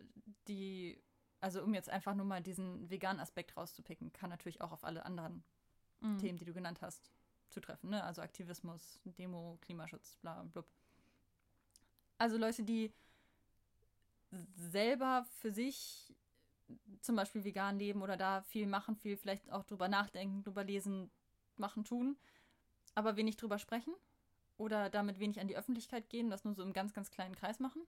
[0.48, 1.00] die
[1.40, 5.04] also um jetzt einfach nur mal diesen veganen Aspekt rauszupicken, kann natürlich auch auf alle
[5.04, 5.44] anderen
[6.00, 6.18] mhm.
[6.18, 7.12] Themen, die du genannt hast,
[7.50, 7.90] zutreffen.
[7.90, 8.02] Ne?
[8.02, 10.66] Also Aktivismus, Demo, Klimaschutz, bla blub.
[12.18, 12.92] Also Leute, die
[14.54, 16.14] selber für sich
[17.00, 21.10] zum Beispiel vegan leben oder da viel machen, viel vielleicht auch drüber nachdenken, drüber lesen,
[21.56, 22.16] machen, tun,
[22.94, 23.94] aber wenig drüber sprechen
[24.56, 27.60] oder damit wenig an die Öffentlichkeit gehen, das nur so im ganz, ganz kleinen Kreis
[27.60, 27.82] machen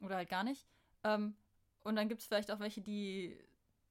[0.00, 0.66] oder halt gar nicht.
[1.04, 1.36] Ähm,
[1.84, 3.38] und dann gibt es vielleicht auch welche, die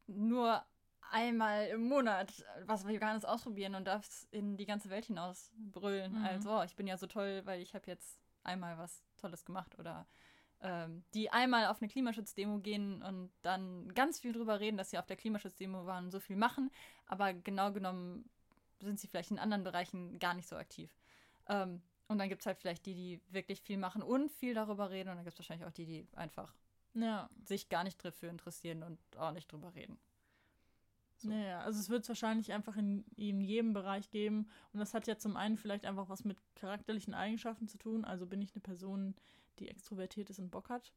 [0.08, 0.64] nur
[1.12, 6.20] einmal im Monat was Veganes ausprobieren und das in die ganze Welt hinaus brüllen.
[6.20, 6.26] Mhm.
[6.26, 9.78] Als, oh, ich bin ja so toll, weil ich habe jetzt einmal was Tolles gemacht.
[9.78, 10.08] Oder
[10.62, 14.98] ähm, die einmal auf eine Klimaschutzdemo gehen und dann ganz viel drüber reden, dass sie
[14.98, 16.72] auf der Klimaschutzdemo waren und so viel machen.
[17.06, 18.28] Aber genau genommen
[18.80, 20.98] sind sie vielleicht in anderen Bereichen gar nicht so aktiv.
[21.48, 24.90] Ähm, und dann gibt es halt vielleicht die, die wirklich viel machen und viel darüber
[24.90, 25.10] reden.
[25.10, 26.54] Und dann gibt es wahrscheinlich auch die, die einfach
[26.94, 27.30] ja.
[27.44, 30.00] sich gar nicht dafür interessieren und auch nicht drüber reden.
[31.18, 31.30] So.
[31.30, 34.50] Naja, also es wird es wahrscheinlich einfach in, in jedem Bereich geben.
[34.74, 38.04] Und das hat ja zum einen vielleicht einfach was mit charakterlichen Eigenschaften zu tun.
[38.06, 39.16] Also bin ich eine Person,
[39.60, 40.94] die extrovertiert ist und Bock hat,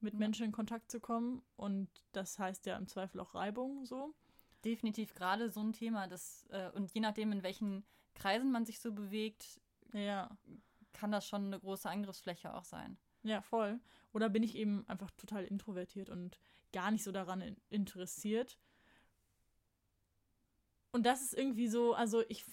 [0.00, 0.18] mit ja.
[0.18, 1.42] Menschen in Kontakt zu kommen.
[1.56, 4.14] Und das heißt ja im Zweifel auch Reibung so.
[4.64, 6.08] Definitiv gerade so ein Thema.
[6.08, 9.60] Das, äh, und je nachdem, in welchen Kreisen man sich so bewegt,
[9.92, 10.30] ja.
[10.92, 12.96] kann das schon eine große Angriffsfläche auch sein.
[13.26, 13.80] Ja, voll.
[14.12, 16.38] Oder bin ich eben einfach total introvertiert und
[16.72, 18.56] gar nicht so daran interessiert.
[20.92, 22.44] Und das ist irgendwie so, also ich,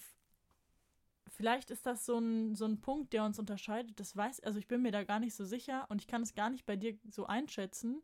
[1.28, 3.98] vielleicht ist das so ein, so ein Punkt, der uns unterscheidet.
[4.00, 6.34] Das weiß, also ich bin mir da gar nicht so sicher und ich kann es
[6.34, 8.02] gar nicht bei dir so einschätzen.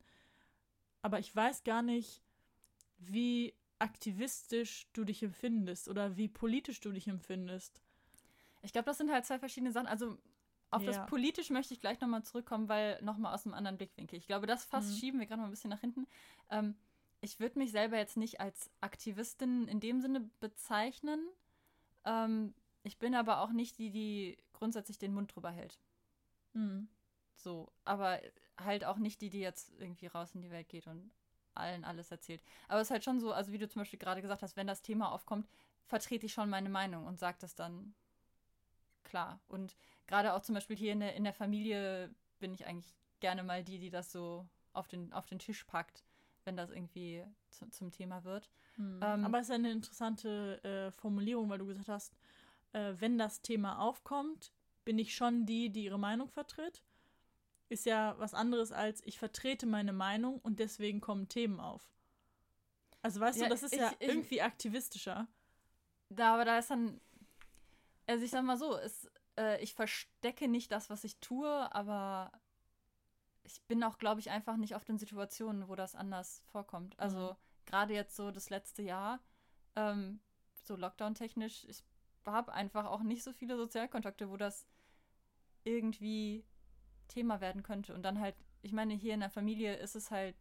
[1.02, 2.22] Aber ich weiß gar nicht,
[2.98, 7.82] wie aktivistisch du dich empfindest oder wie politisch du dich empfindest.
[8.62, 9.88] Ich glaube, das sind halt zwei verschiedene Sachen.
[9.88, 10.18] Also
[10.70, 10.92] auf ja.
[10.92, 14.18] das politisch möchte ich gleich nochmal zurückkommen, weil nochmal aus einem anderen Blickwinkel.
[14.18, 14.96] Ich glaube, das fast mhm.
[14.96, 16.06] schieben wir gerade mal ein bisschen nach hinten.
[16.48, 16.76] Ähm,
[17.20, 21.20] ich würde mich selber jetzt nicht als Aktivistin in dem Sinne bezeichnen.
[22.04, 25.78] Ähm, ich bin aber auch nicht die, die grundsätzlich den Mund drüber hält.
[26.52, 26.88] Mhm.
[27.34, 28.20] So, aber
[28.58, 31.10] halt auch nicht die, die jetzt irgendwie raus in die Welt geht und
[31.54, 32.42] allen alles erzählt.
[32.68, 34.66] Aber es ist halt schon so, also wie du zum Beispiel gerade gesagt hast, wenn
[34.66, 35.48] das Thema aufkommt,
[35.86, 37.94] vertrete ich schon meine Meinung und sage das dann
[39.04, 39.40] klar.
[39.48, 43.42] Und gerade auch zum Beispiel hier in der, in der Familie bin ich eigentlich gerne
[43.42, 46.04] mal die, die das so auf den, auf den Tisch packt,
[46.44, 48.50] wenn das irgendwie zu, zum Thema wird.
[48.76, 49.00] Hm.
[49.02, 52.16] Ähm, Aber es ist eine interessante äh, Formulierung, weil du gesagt hast,
[52.72, 54.52] äh, wenn das Thema aufkommt,
[54.84, 56.82] bin ich schon die, die ihre Meinung vertritt.
[57.68, 61.92] Ist ja was anderes als ich vertrete meine Meinung und deswegen kommen Themen auf.
[63.02, 65.28] Also weißt ja, du, das ist ich, ja ich, irgendwie aktivistischer.
[66.08, 67.00] Da, aber da ist dann,
[68.10, 72.32] also ich sag mal so, es, äh, ich verstecke nicht das, was ich tue, aber
[73.44, 76.98] ich bin auch, glaube ich, einfach nicht auf den Situationen, wo das anders vorkommt.
[76.98, 77.36] Also mhm.
[77.66, 79.20] gerade jetzt so das letzte Jahr,
[79.76, 80.20] ähm,
[80.64, 81.84] so Lockdown-technisch, ich
[82.26, 84.66] habe einfach auch nicht so viele Sozialkontakte, wo das
[85.64, 86.44] irgendwie
[87.08, 87.94] Thema werden könnte.
[87.94, 90.36] Und dann halt, ich meine, hier in der Familie ist es halt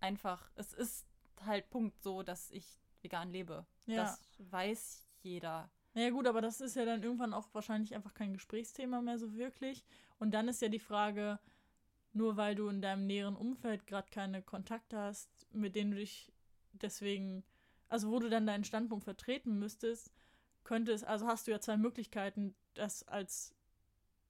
[0.00, 1.06] einfach, es ist
[1.44, 3.66] halt Punkt so, dass ich vegan lebe.
[3.86, 4.04] Ja.
[4.04, 5.70] Das weiß jeder.
[5.96, 9.34] Naja gut, aber das ist ja dann irgendwann auch wahrscheinlich einfach kein Gesprächsthema mehr so
[9.34, 9.82] wirklich.
[10.18, 11.38] Und dann ist ja die Frage,
[12.12, 16.30] nur weil du in deinem näheren Umfeld gerade keine Kontakte hast, mit denen du dich
[16.72, 17.44] deswegen,
[17.88, 20.12] also wo du dann deinen Standpunkt vertreten müsstest,
[20.64, 23.54] könnte es, also hast du ja zwei Möglichkeiten, das als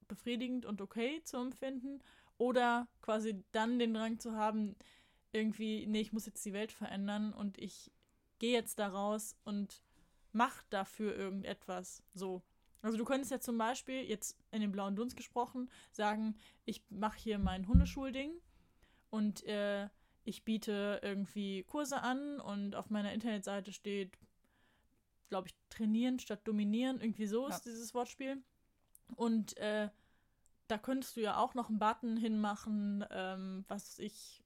[0.07, 2.01] befriedigend und okay zu empfinden
[2.39, 4.77] oder quasi dann den Drang zu haben,
[5.33, 7.91] irgendwie, nee, ich muss jetzt die Welt verändern und ich
[8.39, 9.83] gehe jetzt da raus und
[10.37, 12.03] mach dafür irgendetwas.
[12.15, 12.43] So.
[12.83, 17.19] Also du könntest ja zum Beispiel, jetzt in dem blauen Dunst gesprochen, sagen, ich mache
[17.19, 18.33] hier mein Hundeschulding
[19.11, 19.89] und äh,
[20.25, 24.19] ich biete irgendwie Kurse an und auf meiner Internetseite steht,
[25.31, 27.01] glaube ich, trainieren statt dominieren.
[27.01, 27.55] Irgendwie so ja.
[27.55, 28.43] ist dieses Wortspiel.
[29.15, 29.89] Und äh,
[30.69, 34.45] da könntest du ja auch noch einen Button hinmachen, ähm, was ich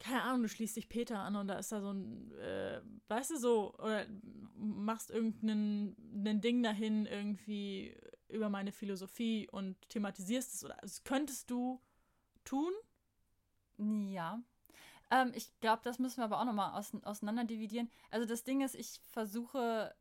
[0.00, 3.32] keine Ahnung, du schließt dich Peter an und da ist da so ein, äh, weißt
[3.32, 4.06] du so, oder
[4.54, 7.96] machst irgendein ein Ding dahin irgendwie
[8.28, 11.80] über meine Philosophie und thematisierst es oder das könntest du
[12.44, 12.72] tun?
[13.78, 14.42] Ja.
[15.10, 17.90] Ähm, ich glaube, das müssen wir aber auch nochmal aus, auseinander dividieren.
[18.10, 19.94] Also das Ding ist, ich versuche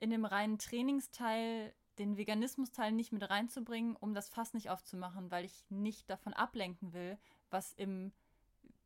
[0.00, 5.44] in dem reinen Trainingsteil den Veganismusteil nicht mit reinzubringen, um das Fass nicht aufzumachen, weil
[5.44, 7.18] ich nicht davon ablenken will,
[7.50, 8.12] was im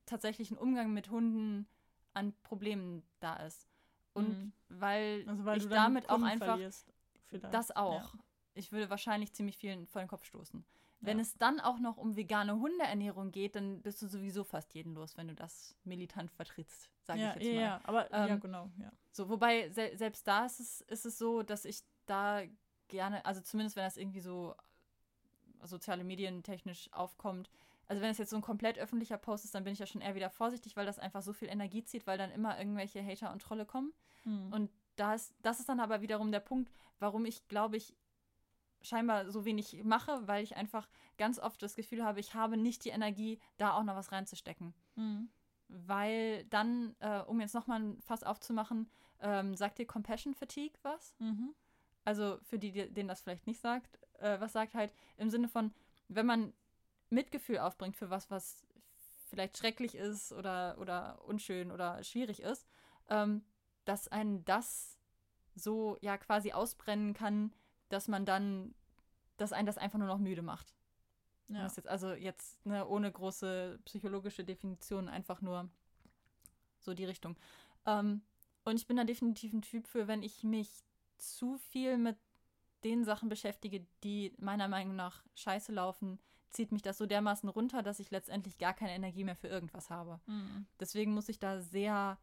[0.09, 1.67] tatsächlichen Umgang mit Hunden
[2.15, 3.69] an Problemen da ist.
[4.15, 4.53] Und mhm.
[4.69, 6.59] weil, also weil ich damit auch einfach
[7.51, 8.15] das auch.
[8.15, 8.21] Ja.
[8.55, 10.65] Ich würde wahrscheinlich ziemlich vielen vor den Kopf stoßen.
[11.01, 11.23] Wenn ja.
[11.23, 15.17] es dann auch noch um vegane Hundeernährung geht, dann bist du sowieso fast jeden los,
[15.17, 17.63] wenn du das militant vertrittst, sage ja, ich jetzt mal.
[17.63, 18.91] Ja, aber ähm, ja, genau, ja.
[19.13, 22.43] So, wobei se selbst da ist es, ist es so, dass ich da
[22.89, 24.57] gerne, also zumindest wenn das irgendwie so
[25.63, 27.49] soziale Medien technisch aufkommt,
[27.89, 30.03] also wenn es jetzt so ein komplett öffentlicher Post ist, dann bin ich ja schon
[30.03, 33.33] eher wieder vorsichtig, weil das einfach so viel Energie zieht, weil dann immer irgendwelche Hater
[33.33, 33.93] und Trolle kommen.
[34.25, 34.53] Mhm.
[34.53, 37.97] Und das, das ist dann aber wiederum der Punkt, warum ich, glaube ich,
[38.83, 42.85] scheinbar so wenig mache, weil ich einfach ganz oft das Gefühl habe, ich habe nicht
[42.85, 44.75] die Energie, da auch noch was reinzustecken.
[44.95, 45.31] Mhm.
[45.69, 51.15] Weil dann, äh, um jetzt nochmal ein Fass aufzumachen, ähm, sagt dir Compassion Fatigue was?
[51.19, 51.55] Mhm.
[52.05, 55.73] Also für die, denen das vielleicht nicht sagt, äh, was sagt halt im Sinne von,
[56.09, 56.53] wenn man
[57.11, 58.67] Mitgefühl aufbringt für was, was
[59.27, 62.67] vielleicht schrecklich ist oder, oder unschön oder schwierig ist,
[63.09, 63.45] ähm,
[63.85, 64.99] dass einen das
[65.55, 67.53] so ja quasi ausbrennen kann,
[67.89, 68.75] dass man dann,
[69.37, 70.75] dass einen das einfach nur noch müde macht.
[71.49, 71.65] Ja.
[71.65, 75.69] Jetzt also jetzt ne, ohne große psychologische Definition, einfach nur
[76.79, 77.37] so die Richtung.
[77.87, 78.23] Ähm,
[78.65, 80.85] und ich bin da definitiv ein Typ für, wenn ich mich
[81.17, 82.17] zu viel mit
[82.85, 86.19] den Sachen beschäftige, die meiner Meinung nach scheiße laufen,
[86.51, 89.91] zieht mich das so dermaßen runter, dass ich letztendlich gar keine Energie mehr für irgendwas
[89.91, 90.21] habe.
[90.27, 90.67] Mhm.
[90.81, 92.19] Deswegen muss ich da sehr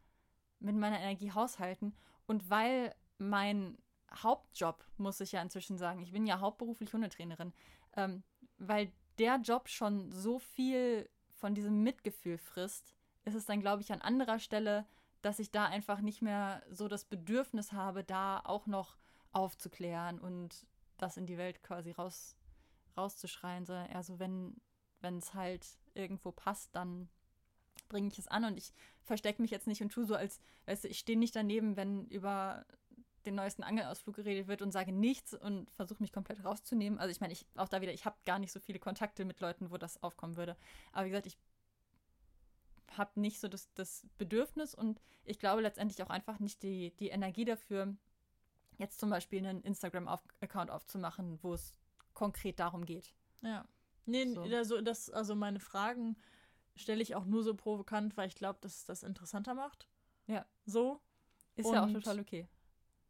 [0.58, 1.94] mit meiner Energie haushalten.
[2.26, 3.78] Und weil mein
[4.12, 7.52] Hauptjob, muss ich ja inzwischen sagen, ich bin ja hauptberuflich Hundetrainerin,
[7.96, 8.22] ähm,
[8.58, 13.92] weil der Job schon so viel von diesem Mitgefühl frisst, ist es dann, glaube ich,
[13.92, 14.86] an anderer Stelle,
[15.22, 18.96] dass ich da einfach nicht mehr so das Bedürfnis habe, da auch noch
[19.32, 20.66] aufzuklären und
[20.98, 22.36] das in die Welt quasi raus
[22.96, 24.60] rauszuschreien, sondern eher so, wenn
[25.18, 27.08] es halt irgendwo passt, dann
[27.88, 30.84] bringe ich es an und ich verstecke mich jetzt nicht und tue so, als, weißt
[30.84, 32.66] du, ich stehe nicht daneben, wenn über
[33.24, 36.98] den neuesten Angelausflug geredet wird und sage nichts und versuche mich komplett rauszunehmen.
[36.98, 39.40] Also ich meine, ich auch da wieder, ich habe gar nicht so viele Kontakte mit
[39.40, 40.56] Leuten, wo das aufkommen würde.
[40.92, 41.36] Aber wie gesagt, ich
[42.96, 47.08] habe nicht so das, das Bedürfnis und ich glaube letztendlich auch einfach nicht die, die
[47.08, 47.96] Energie dafür,
[48.78, 51.72] jetzt zum Beispiel einen Instagram-Account aufzumachen, wo es
[52.16, 53.14] konkret darum geht.
[53.42, 53.64] Ja.
[54.06, 54.42] Nee, so.
[54.42, 56.16] also, das, also meine Fragen
[56.74, 59.86] stelle ich auch nur so provokant, weil ich glaube, dass es das interessanter macht.
[60.26, 60.44] Ja.
[60.64, 61.00] So.
[61.54, 62.48] Ist und, ja auch total okay.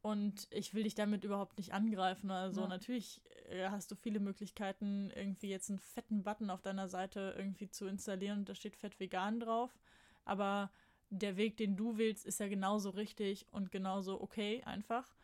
[0.02, 2.62] Und ich will dich damit überhaupt nicht angreifen oder so.
[2.62, 2.68] Ja.
[2.68, 7.68] Natürlich äh, hast du viele Möglichkeiten, irgendwie jetzt einen fetten Button auf deiner Seite irgendwie
[7.68, 9.78] zu installieren und da steht fett vegan drauf.
[10.24, 10.70] Aber
[11.10, 15.14] der Weg, den du willst, ist ja genauso richtig und genauso okay einfach.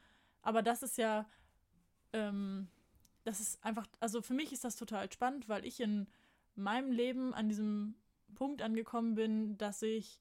[0.43, 1.29] Aber das ist ja,
[2.13, 2.69] ähm,
[3.25, 6.09] das ist einfach, also für mich ist das total spannend, weil ich in
[6.55, 7.95] meinem Leben an diesem
[8.35, 10.21] Punkt angekommen bin, dass ich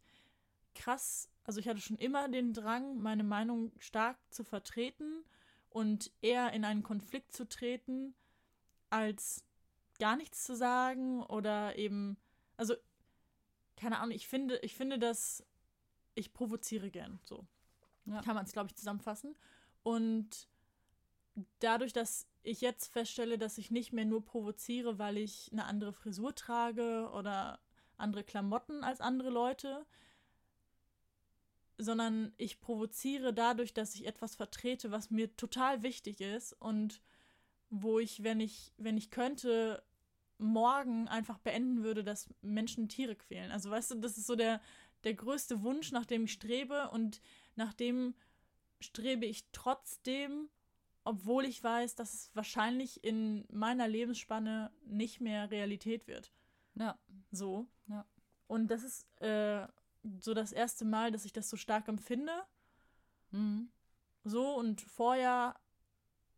[0.75, 5.23] krass, also ich hatte schon immer den Drang, meine Meinung stark zu vertreten
[5.69, 8.13] und eher in einen Konflikt zu treten,
[8.89, 9.43] als
[9.99, 12.17] gar nichts zu sagen oder eben,
[12.57, 12.75] also
[13.75, 15.43] keine Ahnung, ich finde, ich finde, dass
[16.15, 17.45] ich provoziere gern, so.
[18.05, 18.21] Ja.
[18.21, 19.35] Kann man es, glaube ich, zusammenfassen.
[19.83, 20.47] Und
[21.59, 25.93] dadurch, dass ich jetzt feststelle, dass ich nicht mehr nur provoziere, weil ich eine andere
[25.93, 27.59] Frisur trage oder
[27.97, 29.85] andere Klamotten als andere Leute,
[31.77, 37.01] sondern ich provoziere dadurch, dass ich etwas vertrete, was mir total wichtig ist und
[37.69, 39.83] wo ich, wenn ich, wenn ich könnte,
[40.37, 43.51] morgen einfach beenden würde, dass Menschen Tiere quälen.
[43.51, 44.59] Also weißt du, das ist so der,
[45.03, 47.21] der größte Wunsch, nach dem ich strebe und
[47.55, 48.15] nach dem
[48.79, 50.49] strebe ich trotzdem,
[51.03, 56.31] obwohl ich weiß, dass es wahrscheinlich in meiner Lebensspanne nicht mehr Realität wird.
[56.75, 56.97] Ja.
[57.31, 57.67] So.
[57.87, 58.05] Ja.
[58.47, 59.67] Und das ist äh,
[60.19, 62.33] so das erste Mal, dass ich das so stark empfinde.
[63.31, 63.69] Mhm.
[64.23, 65.55] So und vorher,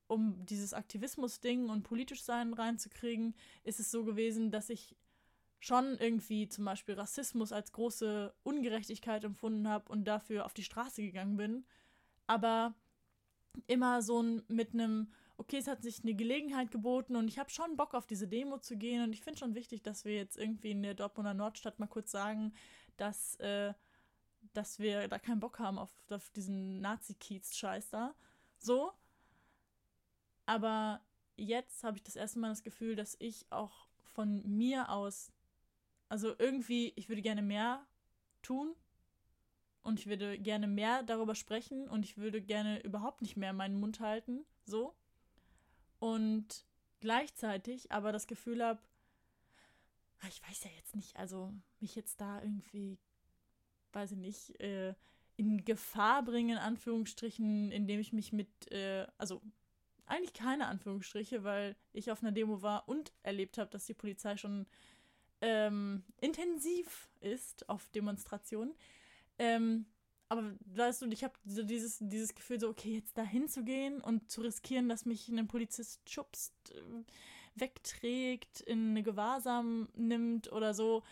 [0.07, 4.95] um dieses Aktivismus-Ding und politisch sein reinzukriegen, ist es so gewesen, dass ich
[5.59, 11.01] schon irgendwie zum Beispiel Rassismus als große Ungerechtigkeit empfunden habe und dafür auf die Straße
[11.01, 11.65] gegangen bin.
[12.27, 12.73] Aber
[13.67, 17.49] immer so ein, mit einem, okay, es hat sich eine Gelegenheit geboten und ich habe
[17.49, 20.37] schon Bock auf diese Demo zu gehen und ich finde schon wichtig, dass wir jetzt
[20.37, 22.53] irgendwie in der Dortmunder Nordstadt mal kurz sagen,
[22.97, 23.73] dass, äh,
[24.53, 28.15] dass wir da keinen Bock haben auf, auf diesen Nazi-Kiez-Scheiß da.
[28.59, 28.91] So.
[30.45, 31.01] Aber
[31.35, 35.31] jetzt habe ich das erste Mal das Gefühl, dass ich auch von mir aus,
[36.09, 37.85] also irgendwie, ich würde gerne mehr
[38.41, 38.75] tun
[39.83, 43.79] und ich würde gerne mehr darüber sprechen und ich würde gerne überhaupt nicht mehr meinen
[43.79, 44.95] Mund halten, so.
[45.99, 46.65] Und
[46.99, 48.81] gleichzeitig aber das Gefühl habe,
[50.21, 52.97] ah, ich weiß ja jetzt nicht, also mich jetzt da irgendwie,
[53.91, 54.95] weiß ich nicht, äh,
[55.35, 59.41] in Gefahr bringen, in Anführungsstrichen, indem ich mich mit, äh, also
[60.05, 64.37] eigentlich keine Anführungsstriche, weil ich auf einer Demo war und erlebt habe, dass die Polizei
[64.37, 64.67] schon
[65.41, 68.73] ähm, intensiv ist auf Demonstrationen.
[69.39, 69.85] Ähm,
[70.29, 74.31] aber weißt du, ich habe so dieses, dieses Gefühl, so, okay, jetzt da hinzugehen und
[74.31, 77.03] zu riskieren, dass mich ein Polizist schubst, äh,
[77.55, 81.03] wegträgt, in eine Gewahrsam nimmt oder so,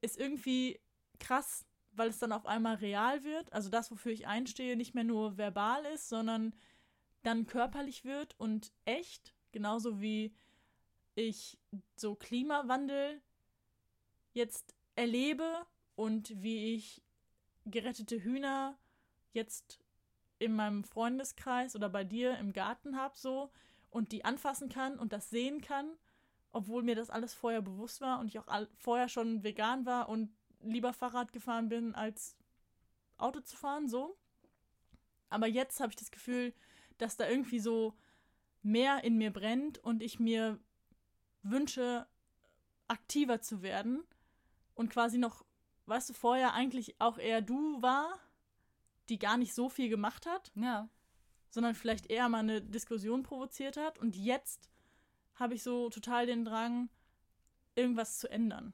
[0.00, 0.78] ist irgendwie
[1.18, 3.52] krass, weil es dann auf einmal real wird.
[3.52, 6.54] Also das, wofür ich einstehe, nicht mehr nur verbal ist, sondern
[7.22, 10.34] dann körperlich wird und echt, genauso wie
[11.14, 11.58] ich
[11.96, 13.20] so Klimawandel
[14.32, 15.66] jetzt erlebe
[15.96, 17.02] und wie ich
[17.66, 18.78] gerettete Hühner
[19.32, 19.80] jetzt
[20.38, 23.50] in meinem Freundeskreis oder bei dir im Garten habe so
[23.90, 25.90] und die anfassen kann und das sehen kann,
[26.52, 30.34] obwohl mir das alles vorher bewusst war und ich auch vorher schon vegan war und
[30.62, 32.36] lieber Fahrrad gefahren bin als
[33.18, 34.16] Auto zu fahren so.
[35.28, 36.54] Aber jetzt habe ich das Gefühl,
[36.98, 37.94] dass da irgendwie so
[38.62, 40.58] mehr in mir brennt und ich mir
[41.42, 42.06] wünsche,
[42.88, 44.02] aktiver zu werden
[44.74, 45.44] und quasi noch,
[45.90, 48.18] weißt du, vorher eigentlich auch eher du war,
[49.10, 50.88] die gar nicht so viel gemacht hat, Ja.
[51.50, 54.70] sondern vielleicht eher mal eine Diskussion provoziert hat und jetzt
[55.34, 56.88] habe ich so total den Drang,
[57.74, 58.72] irgendwas zu ändern.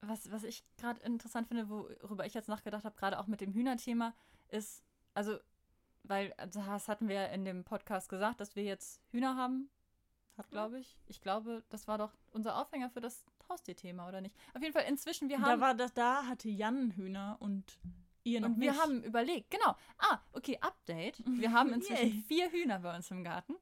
[0.00, 3.52] Was, was ich gerade interessant finde, worüber ich jetzt nachgedacht habe, gerade auch mit dem
[3.54, 4.14] Hühnerthema,
[4.48, 5.38] ist, also,
[6.02, 9.70] weil, also das hatten wir ja in dem Podcast gesagt, dass wir jetzt Hühner haben,
[10.50, 10.98] glaube ich.
[11.06, 14.34] Ich glaube, das war doch unser Aufhänger für das Haustierthema, oder nicht?
[14.54, 15.60] Auf jeden Fall inzwischen, wir Da haben.
[15.60, 17.78] war das, da hatte Jan Hühner und
[18.24, 18.80] ihr noch und wir nicht.
[18.80, 19.76] haben überlegt, genau.
[19.98, 21.22] Ah, okay, Update.
[21.26, 23.54] Wir haben inzwischen vier Hühner bei uns im Garten.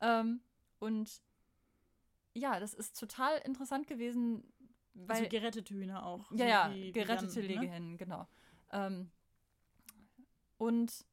[0.00, 0.40] Ähm,
[0.78, 1.22] und
[2.34, 4.44] ja, das ist total interessant gewesen,
[4.94, 5.16] weil.
[5.18, 6.30] also gerettete Hühner auch.
[6.32, 7.54] Ja, ja, wie gerettete Jan, ne?
[7.60, 8.26] Legehennen, genau.
[8.72, 9.10] Ähm,
[10.58, 11.04] und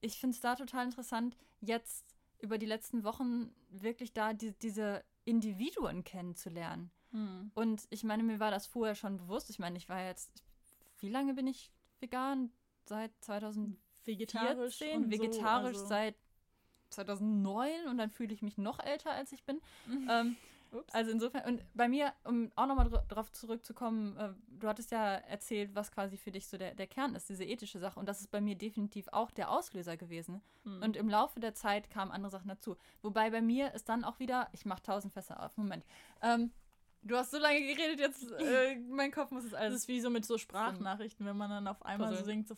[0.00, 2.04] ich finde es da total interessant, jetzt
[2.40, 6.90] über die letzten Wochen wirklich da die, diese Individuen kennenzulernen.
[7.12, 7.50] Hm.
[7.54, 9.50] Und ich meine, mir war das vorher schon bewusst.
[9.50, 10.42] Ich meine, ich war jetzt,
[10.98, 12.50] wie lange bin ich vegan?
[12.84, 14.80] Seit 2014, Vegetarisch.
[14.80, 15.88] vegetarisch so, also.
[15.88, 16.16] seit
[16.90, 19.60] 2009 und dann fühle ich mich noch älter, als ich bin.
[20.10, 20.36] Ähm.
[20.92, 25.14] Also insofern, und bei mir, um auch nochmal dr darauf zurückzukommen, äh, du hattest ja
[25.14, 27.98] erzählt, was quasi für dich so der, der Kern ist, diese ethische Sache.
[27.98, 30.42] Und das ist bei mir definitiv auch der Auslöser gewesen.
[30.64, 30.82] Hm.
[30.82, 32.76] Und im Laufe der Zeit kamen andere Sachen dazu.
[33.00, 35.86] Wobei bei mir ist dann auch wieder, ich mache tausend Fässer auf, Moment.
[36.20, 36.52] Ähm,
[37.02, 39.74] du hast so lange geredet, jetzt äh, mein Kopf muss es das alles.
[39.82, 42.32] ist wie so mit so Sprachnachrichten, wenn man dann auf einmal so Puzzle.
[42.32, 42.56] denkt, so,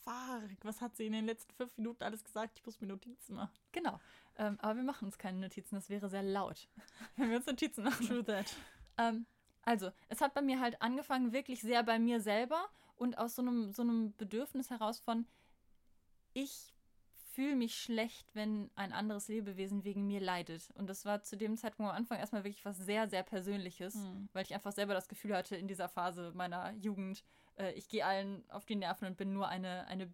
[0.00, 2.58] fuck, was hat sie in den letzten fünf Minuten alles gesagt?
[2.58, 3.58] Ich muss mir Notizen machen.
[3.72, 4.00] Genau.
[4.36, 6.68] Ähm, aber wir machen uns keine Notizen, das wäre sehr laut,
[7.16, 8.06] wenn wir uns Notizen machen.
[8.06, 8.46] True that.
[8.96, 9.26] Ähm,
[9.62, 13.42] also, es hat bei mir halt angefangen, wirklich sehr bei mir selber und aus so
[13.42, 15.26] einem, so einem Bedürfnis heraus von,
[16.32, 16.72] ich
[17.38, 20.70] fühle mich schlecht, wenn ein anderes Lebewesen wegen mir leidet.
[20.74, 24.28] Und das war zu dem Zeitpunkt am Anfang erstmal wirklich was sehr, sehr Persönliches, Hm.
[24.32, 27.22] weil ich einfach selber das Gefühl hatte in dieser Phase meiner Jugend,
[27.56, 30.12] äh, ich gehe allen auf die Nerven und bin nur eine, eine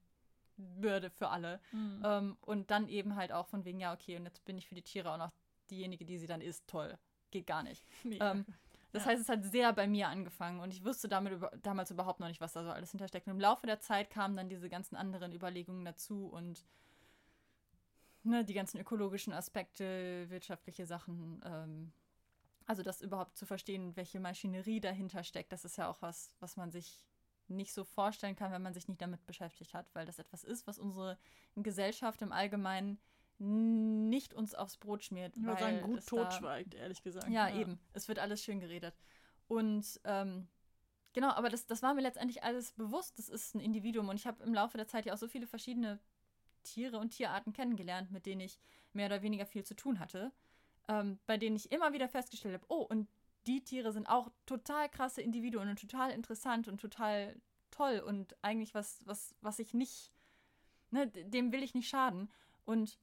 [0.58, 1.60] Bürde für alle.
[1.70, 2.02] Hm.
[2.04, 4.74] Ähm, und dann eben halt auch von wegen, ja, okay, und jetzt bin ich für
[4.74, 5.32] die Tiere auch noch
[5.70, 6.68] diejenige, die sie dann isst.
[6.68, 6.98] Toll.
[7.30, 7.86] Geht gar nicht.
[8.20, 8.44] Ähm,
[8.92, 9.12] das Ja.
[9.12, 12.28] heißt, es hat sehr bei mir angefangen und ich wusste damit über, damals überhaupt noch
[12.28, 13.26] nicht, was da so alles hintersteckt.
[13.26, 16.64] Und im Laufe der Zeit kamen dann diese ganzen anderen Überlegungen dazu und
[18.24, 21.42] ne, die ganzen ökologischen Aspekte, wirtschaftliche Sachen.
[21.44, 21.92] Ähm,
[22.66, 26.56] also das überhaupt zu verstehen, welche Maschinerie dahinter steckt, das ist ja auch was, was
[26.56, 27.04] man sich
[27.46, 30.66] nicht so vorstellen kann, wenn man sich nicht damit beschäftigt hat, weil das etwas ist,
[30.66, 31.18] was unsere
[31.56, 32.98] Gesellschaft im Allgemeinen
[33.38, 35.34] nicht uns aufs Brot schmiert.
[35.36, 37.28] weil sagen, gut es da- totschweigt, ehrlich gesagt.
[37.28, 37.78] ja, eben.
[37.92, 38.94] Es wird alles schön geredet.
[39.46, 40.48] Und ähm,
[41.12, 43.18] genau, aber das, das war mir letztendlich alles bewusst.
[43.18, 44.08] Das ist ein Individuum.
[44.08, 45.98] Und ich habe im Laufe der Zeit ja auch so viele verschiedene
[46.64, 48.58] Tiere und Tierarten kennengelernt, mit denen ich
[48.92, 50.32] mehr oder weniger viel zu tun hatte.
[50.88, 53.08] Ähm, bei denen ich immer wieder festgestellt habe, oh, und
[53.46, 57.40] die Tiere sind auch total krasse Individuen und total interessant und total
[57.70, 60.12] toll und eigentlich was, was, was ich nicht,
[60.90, 62.30] ne, dem will ich nicht schaden.
[62.64, 62.98] Und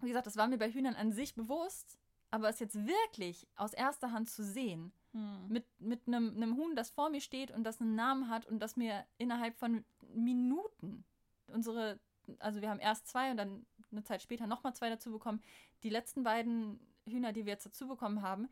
[0.00, 1.98] wie gesagt, das war mir bei Hühnern an sich bewusst,
[2.30, 5.48] aber es jetzt wirklich aus erster Hand zu sehen, Hm.
[5.48, 8.58] mit, mit einem, einem Huhn, das vor mir steht und das einen Namen hat und
[8.58, 9.82] das mir innerhalb von
[10.14, 11.06] Minuten
[11.46, 11.98] unsere,
[12.38, 15.42] also wir haben erst zwei und dann eine Zeit später nochmal zwei dazu bekommen.
[15.82, 18.48] Die letzten beiden Hühner, die wir jetzt dazu bekommen haben,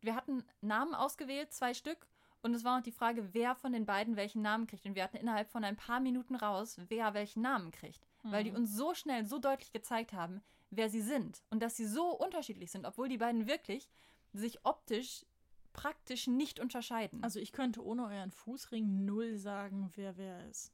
[0.00, 2.06] wir hatten Namen ausgewählt, zwei Stück.
[2.42, 4.84] Und es war noch die Frage, wer von den beiden welchen Namen kriegt.
[4.84, 8.08] Und wir hatten innerhalb von ein paar Minuten raus, wer welchen Namen kriegt.
[8.24, 8.56] Weil die Hm.
[8.56, 11.42] uns so schnell, so deutlich gezeigt haben, wer sie sind.
[11.50, 13.88] Und dass sie so unterschiedlich sind, obwohl die beiden wirklich
[14.32, 15.24] sich optisch
[15.72, 17.22] praktisch nicht unterscheiden.
[17.22, 20.72] Also ich könnte ohne euren Fußring null sagen, wer wer ist.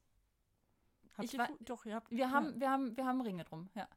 [1.19, 2.11] Habt Ich ihr Doch, ihr habt.
[2.11, 2.31] wir, ja.
[2.31, 3.89] haben, wir, haben, wir haben Ringe drum, ja.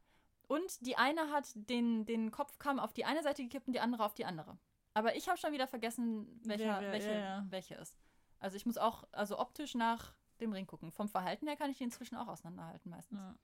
[0.48, 4.04] Und die eine hat den, den Kopfkamm auf die eine Seite gekippt und die andere
[4.04, 4.58] auf die andere.
[4.92, 7.46] Aber ich habe schon wieder vergessen, welcher, Wer, wer, welche, ja, ja.
[7.48, 7.96] welche ist.
[8.38, 10.90] Also ich muss auch, also optisch nach dem Ring gucken.
[10.92, 13.18] Vom Verhalten her kann ich die inzwischen auch auseinanderhalten meistens.
[13.18, 13.34] Ja.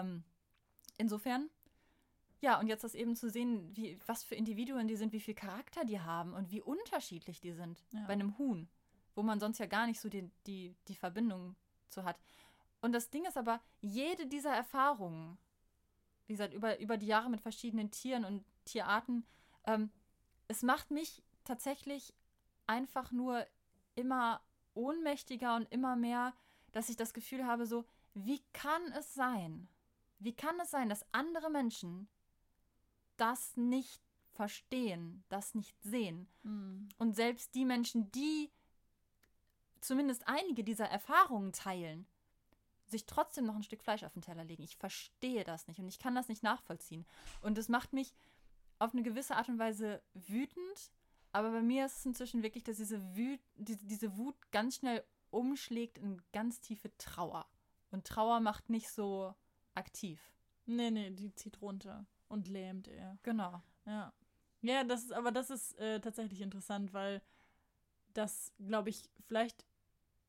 [0.00, 0.24] Ähm,
[0.96, 1.50] insofern,
[2.40, 5.34] ja, und jetzt das eben zu sehen, wie, was für Individuen die sind, wie viel
[5.34, 8.06] Charakter die haben und wie unterschiedlich die sind Ja.
[8.06, 8.68] bei einem Huhn,
[9.14, 11.56] wo man sonst ja gar nicht so die, die, die Verbindung
[11.88, 12.16] zu hat.
[12.84, 15.38] Und das Ding ist aber, jede dieser Erfahrungen,
[16.26, 19.26] wie gesagt, über, über die Jahre mit verschiedenen Tieren und Tierarten,
[19.64, 19.90] ähm,
[20.48, 22.12] es macht mich tatsächlich
[22.66, 23.46] einfach nur
[23.94, 24.42] immer
[24.74, 26.34] ohnmächtiger und immer mehr,
[26.72, 29.66] dass ich das Gefühl habe, so, wie kann es sein?
[30.18, 32.06] Wie kann es sein, dass andere Menschen
[33.16, 34.02] das nicht
[34.34, 36.28] verstehen, das nicht sehen?
[36.42, 36.90] Hm.
[36.98, 38.50] Und selbst die Menschen, die
[39.80, 42.06] zumindest einige dieser Erfahrungen teilen,
[42.94, 44.62] sich trotzdem noch ein Stück Fleisch auf den Teller legen.
[44.62, 47.04] Ich verstehe das nicht und ich kann das nicht nachvollziehen.
[47.40, 48.14] Und es macht mich
[48.78, 50.92] auf eine gewisse Art und Weise wütend,
[51.32, 55.04] aber bei mir ist es inzwischen wirklich, dass diese, Wut, diese, diese Wut ganz schnell
[55.30, 57.46] umschlägt in ganz tiefe Trauer.
[57.90, 59.34] Und Trauer macht nicht so
[59.74, 60.32] aktiv.
[60.66, 63.18] Nee, nee, die zieht runter und lähmt eher.
[63.22, 63.62] Genau.
[63.84, 64.12] Ja.
[64.62, 67.20] Ja, das ist, aber das ist äh, tatsächlich interessant, weil
[68.14, 69.66] das, glaube ich, vielleicht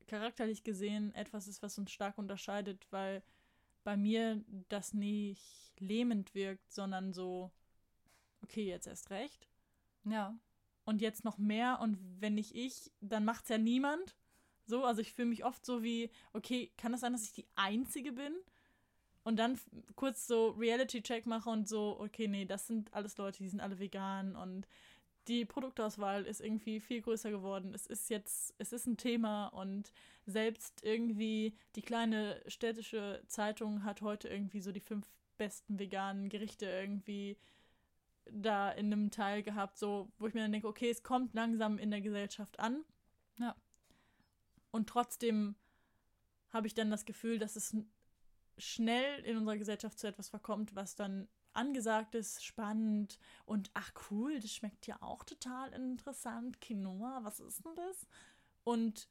[0.06, 3.22] charakterlich gesehen etwas ist, was uns stark unterscheidet, weil
[3.84, 7.50] bei mir das nicht lähmend wirkt, sondern so,
[8.42, 9.48] okay, jetzt erst recht.
[10.04, 10.38] Ja.
[10.84, 14.16] Und jetzt noch mehr und wenn nicht ich, dann macht's ja niemand.
[14.66, 17.46] So, also ich fühle mich oft so wie, okay, kann es sein, dass ich die
[17.54, 18.34] Einzige bin?
[19.22, 19.58] Und dann
[19.96, 23.80] kurz so Reality-Check mache und so, okay, nee, das sind alles Leute, die sind alle
[23.80, 24.68] vegan und
[25.28, 27.74] die Produktauswahl ist irgendwie viel größer geworden.
[27.74, 29.92] Es ist jetzt, es ist ein Thema und
[30.24, 35.06] selbst irgendwie die kleine städtische Zeitung hat heute irgendwie so die fünf
[35.36, 37.36] besten veganen Gerichte irgendwie
[38.30, 41.78] da in einem Teil gehabt, so, wo ich mir dann denke, okay, es kommt langsam
[41.78, 42.84] in der Gesellschaft an.
[43.38, 43.54] Ja.
[44.70, 45.54] Und trotzdem
[46.50, 47.76] habe ich dann das Gefühl, dass es
[48.58, 54.38] schnell in unserer Gesellschaft zu etwas verkommt, was dann angesagt ist, spannend und ach cool,
[54.40, 56.60] das schmeckt ja auch total interessant.
[56.60, 58.06] Quinoa, was ist denn das?
[58.64, 59.08] Und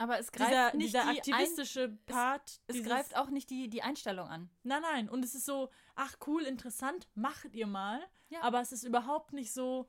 [0.00, 2.60] aber es greift dieser, nicht dieser die aktivistische Ein Part.
[2.68, 4.48] es dieses- greift auch nicht die, die Einstellung an.
[4.62, 5.08] Nein, nein.
[5.08, 8.00] Und es ist so, ach cool, interessant, macht ihr mal.
[8.28, 8.42] Ja.
[8.42, 9.88] Aber es ist überhaupt nicht so,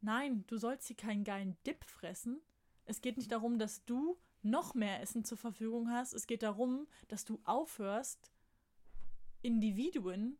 [0.00, 2.40] nein, du sollst hier keinen geilen Dip fressen.
[2.86, 6.14] Es geht nicht darum, dass du noch mehr Essen zur Verfügung hast.
[6.14, 8.32] Es geht darum, dass du aufhörst,
[9.42, 10.38] Individuen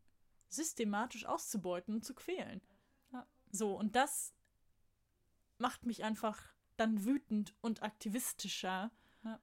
[0.53, 2.61] systematisch auszubeuten und zu quälen.
[3.13, 3.27] Ja.
[3.51, 4.35] So, und das
[5.59, 6.43] macht mich einfach
[6.77, 8.91] dann wütend und aktivistischer
[9.25, 9.41] Ja.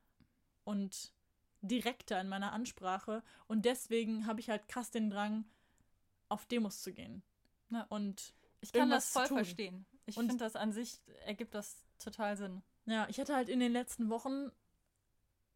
[0.63, 1.13] und
[1.61, 3.23] direkter in meiner Ansprache.
[3.47, 5.45] Und deswegen habe ich halt krass den Drang,
[6.29, 7.23] auf Demos zu gehen.
[7.69, 7.83] Ja.
[7.89, 9.85] Und Ich kann das voll verstehen.
[10.05, 12.61] Ich Und- finde das an sich ergibt das total Sinn.
[12.85, 14.51] ja, ich hatte halt in den letzten Wochen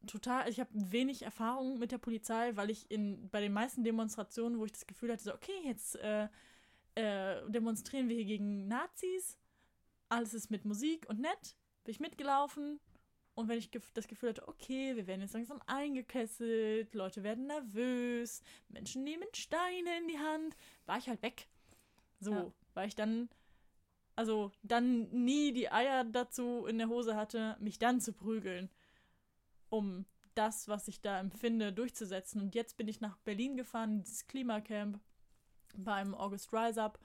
[0.07, 4.59] total, ich habe wenig Erfahrung mit der Polizei, weil ich in bei den meisten Demonstrationen,
[4.59, 6.27] wo ich das Gefühl hatte, so, okay, jetzt äh,
[6.95, 9.37] äh, demonstrieren wir hier gegen Nazis,
[10.09, 12.79] alles ist mit Musik und nett, bin ich mitgelaufen.
[13.35, 18.43] Und wenn ich das Gefühl hatte, okay, wir werden jetzt langsam eingekesselt, Leute werden nervös,
[18.69, 21.47] Menschen nehmen Steine in die Hand, war ich halt weg.
[22.19, 22.53] So, Ja.
[22.75, 23.29] weil ich dann,
[24.15, 28.69] also dann nie die Eier dazu in der Hose hatte, mich dann zu prügeln,
[29.73, 30.05] um
[30.35, 32.39] das, was ich da empfinde, durchzusetzen.
[32.39, 34.99] Und jetzt bin ich nach Berlin gefahren, dieses Klimacamp
[35.75, 36.99] beim August Rise Up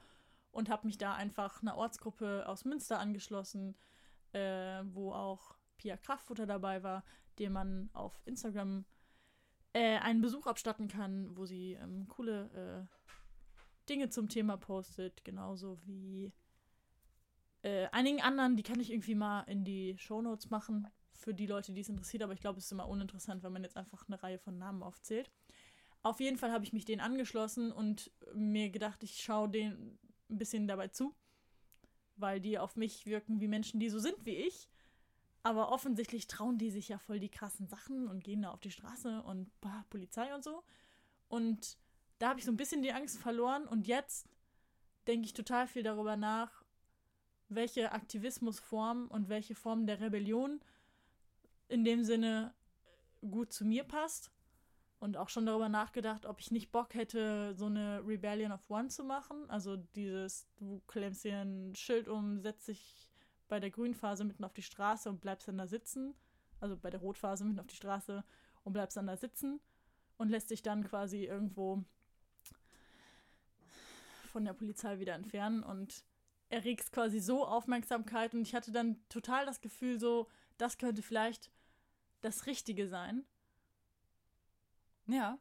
[0.51, 3.75] und habe mich da einfach einer Ortsgruppe aus Münster angeschlossen,
[4.33, 7.03] äh, wo auch Pia Kraftfutter dabei war,
[7.39, 8.85] dem man auf Instagram
[9.73, 13.19] äh, einen Besuch abstatten kann, wo sie ähm, coole äh,
[13.89, 16.31] Dinge zum Thema postet, genauso wie
[17.63, 20.87] äh, einigen anderen, die kann ich irgendwie mal in die Shownotes machen,
[21.19, 23.63] für die Leute, die es interessiert, aber ich glaube, es ist immer uninteressant, wenn man
[23.63, 25.29] jetzt einfach eine Reihe von Namen aufzählt.
[26.01, 29.99] Auf jeden Fall habe ich mich denen angeschlossen und mir gedacht, ich schaue denen
[30.29, 31.13] ein bisschen dabei zu,
[32.15, 34.69] weil die auf mich wirken wie Menschen, die so sind wie ich.
[35.43, 38.71] Aber offensichtlich trauen die sich ja voll die krassen Sachen und gehen da auf die
[38.71, 40.63] Straße und bah, Polizei und so.
[41.27, 41.77] Und
[42.17, 44.27] da habe ich so ein bisschen die Angst verloren und jetzt
[45.07, 46.63] denke ich total viel darüber nach,
[47.49, 50.61] welche Aktivismusform und welche Form der Rebellion
[51.69, 52.53] in dem Sinne
[53.21, 54.31] gut zu mir passt.
[54.99, 58.89] Und auch schon darüber nachgedacht, ob ich nicht Bock hätte, so eine Rebellion of One
[58.89, 59.49] zu machen.
[59.49, 63.07] Also dieses, du klemmst dir ein Schild um, setzt dich
[63.47, 66.15] bei der Grünphase mitten auf die Straße und bleibst dann da sitzen.
[66.59, 68.25] Also bei der Rotphase mitten auf die Straße
[68.63, 69.61] und bleibst dann da sitzen
[70.17, 71.85] und lässt dich dann quasi irgendwo
[74.29, 76.03] von der Polizei wieder entfernen und
[76.49, 78.33] erregst quasi so Aufmerksamkeit.
[78.33, 81.49] Und ich hatte dann total das Gefühl, so, das könnte vielleicht
[82.21, 83.25] das Richtige sein.
[85.07, 85.39] Ja.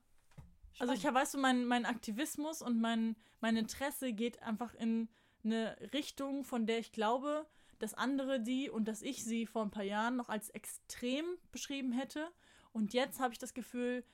[0.79, 5.09] Also ich weißt du, mein, mein Aktivismus und mein, mein Interesse geht einfach in
[5.45, 7.47] eine Richtung, von der ich glaube,
[7.79, 11.93] dass andere die und dass ich sie vor ein paar Jahren noch als extrem beschrieben
[11.93, 12.29] hätte.
[12.72, 14.05] Und jetzt habe ich das Gefühl,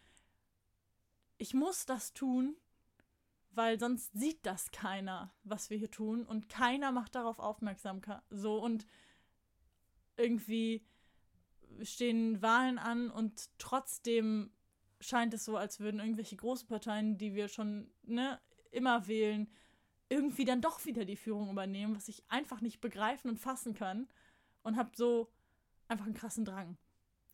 [1.38, 2.56] ich muss das tun,
[3.50, 6.24] weil sonst sieht das keiner, was wir hier tun.
[6.24, 8.00] Und keiner macht darauf aufmerksam.
[8.30, 8.86] So und
[10.16, 10.84] irgendwie
[11.82, 14.52] stehen Wahlen an und trotzdem
[15.00, 19.50] scheint es so, als würden irgendwelche großen Parteien, die wir schon ne, immer wählen,
[20.08, 24.08] irgendwie dann doch wieder die Führung übernehmen, was ich einfach nicht begreifen und fassen kann.
[24.62, 25.30] Und habe so
[25.88, 26.78] einfach einen krassen Drang.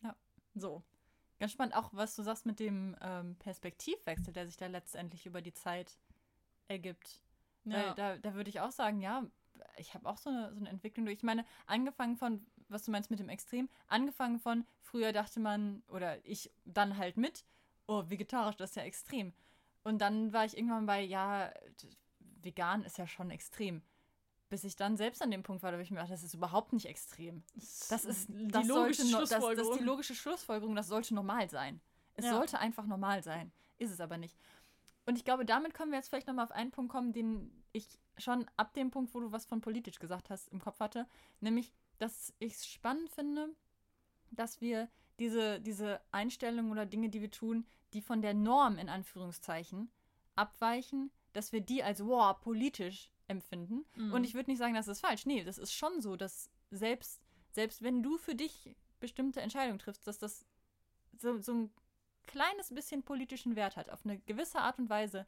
[0.03, 0.15] Ja.
[0.53, 0.83] So.
[1.39, 5.41] Ganz spannend auch, was du sagst mit dem ähm, Perspektivwechsel, der sich da letztendlich über
[5.41, 5.97] die Zeit
[6.67, 7.21] ergibt.
[7.63, 9.25] Weil da, da würde ich auch sagen, ja,
[9.77, 11.17] ich habe auch so eine, so eine Entwicklung durch.
[11.17, 15.83] Ich meine, angefangen von, was du meinst mit dem Extrem, angefangen von, früher dachte man,
[15.89, 17.45] oder ich dann halt mit,
[17.87, 19.33] oh, vegetarisch, das ist ja extrem.
[19.83, 21.51] Und dann war ich irgendwann bei, ja,
[22.41, 23.81] vegan ist ja schon extrem.
[24.49, 26.33] Bis ich dann selbst an dem Punkt war, da habe ich mir gedacht, das ist
[26.33, 27.41] überhaupt nicht extrem.
[27.89, 29.77] Das ist die das logische sollte no- das, das ist Schlussfolgerung.
[29.77, 31.79] die logische Schlussfolgerung, das sollte normal sein.
[32.15, 32.31] Es Ja.
[32.35, 33.51] sollte einfach normal sein.
[33.77, 34.37] Ist es aber nicht.
[35.05, 37.87] Und ich glaube, damit können wir jetzt vielleicht nochmal auf einen Punkt kommen, den ich
[38.17, 41.07] schon ab dem Punkt, wo du was von politisch gesagt hast, im Kopf hatte.
[41.39, 43.49] Nämlich, dass ich es spannend finde,
[44.31, 44.89] dass wir
[45.19, 49.91] diese, diese Einstellungen oder Dinge, die wir tun, die von der Norm in Anführungszeichen
[50.35, 53.85] abweichen, dass wir die als, wow, politisch empfinden.
[53.95, 54.13] Mhm.
[54.13, 55.27] Und ich würde nicht sagen, das ist falsch.
[55.27, 57.21] Nee, das ist schon so, dass selbst,
[57.51, 60.45] selbst wenn du für dich bestimmte Entscheidungen triffst, dass das
[61.19, 61.71] so, so ein
[62.25, 63.89] kleines bisschen politischen Wert hat.
[63.91, 65.27] Auf eine gewisse Art und Weise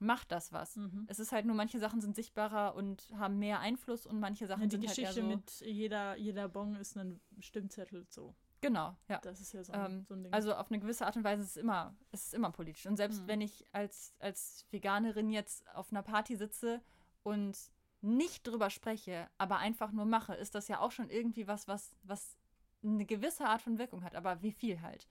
[0.00, 0.76] macht das was.
[0.76, 1.04] Mhm.
[1.08, 4.62] Es ist halt nur, manche Sachen sind sichtbarer und haben mehr Einfluss und manche Sachen
[4.62, 5.28] Ja, die sind Geschichte halt eher so.
[5.28, 8.34] mit jeder, jeder Bon ist ein Stimmzettel so.
[8.62, 9.18] Genau, ja.
[9.20, 10.32] Das ist ja so ein, Ähm, so ein Ding.
[10.32, 12.86] Also auf eine gewisse Art und Weise ist es immer, es ist immer politisch.
[12.86, 13.28] Und selbst Mhm.
[13.28, 16.82] wenn ich als, als Veganerin jetzt auf einer Party sitze
[17.22, 17.56] und
[18.02, 21.94] nicht drüber spreche, aber einfach nur mache, ist das ja auch schon irgendwie was, was,
[22.02, 22.36] was
[22.82, 24.14] eine gewisse Art von Wirkung hat.
[24.14, 25.06] Aber wie viel halt.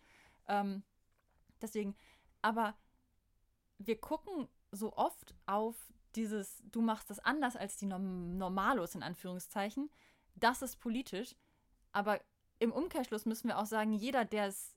[0.48, 0.84] Ähm,
[1.62, 1.96] deswegen,
[2.42, 2.76] aber
[3.78, 5.76] wir gucken so oft auf
[6.16, 9.90] dieses, du machst das anders als die Norm Normalos in Anführungszeichen.
[10.36, 11.36] Das ist politisch.
[11.92, 12.20] Aber
[12.60, 14.76] im Umkehrschluss müssen wir auch sagen, jeder, der es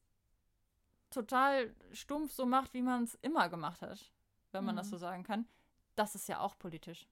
[1.11, 4.11] total stumpf so macht, wie man es immer gemacht hat,
[4.53, 4.91] wenn man das Mhm.
[4.91, 5.47] so sagen kann,
[5.95, 7.07] das ist ja auch politisch.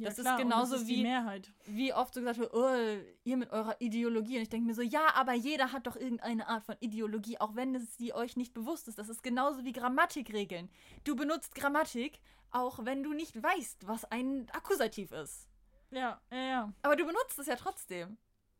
[0.00, 1.52] Ja, das ist klar, und genauso das ist wie- Mehrheit.
[1.66, 4.36] Wie oft so gesagt wird, oh, ihr mit eurer Ideologie.
[4.36, 7.54] Und ich denke mir so, ja, aber jeder hat doch irgendeine Art von Ideologie, auch
[7.54, 8.98] wenn es die euch nicht bewusst ist.
[8.98, 10.70] Das ist genauso wie Grammatikregeln.
[11.04, 12.20] Du benutzt Grammatik,
[12.50, 15.48] auch wenn du nicht weißt, was ein Akkusativ ist.
[15.90, 16.72] Ja, ja, ja.
[16.82, 18.16] Aber du benutzt es ja trotzdem.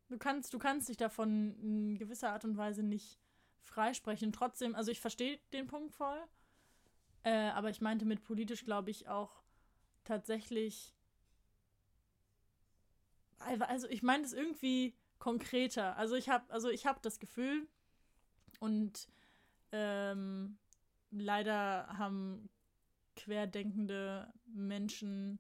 [0.09, 3.18] Du kannst, du kannst dich davon in gewisser Art und Weise nicht
[3.61, 4.32] freisprechen.
[4.32, 6.18] Trotzdem, also ich verstehe den Punkt voll.
[7.22, 9.43] Äh, aber ich meinte mit politisch, glaube ich, auch
[10.05, 10.95] tatsächlich.
[13.41, 15.97] Also ich meine es irgendwie konkreter.
[15.97, 17.68] Also ich habe, also ich habe das Gefühl
[18.59, 19.09] und
[19.72, 20.59] ähm,
[21.11, 22.49] leider haben
[23.16, 25.38] querdenkende Menschen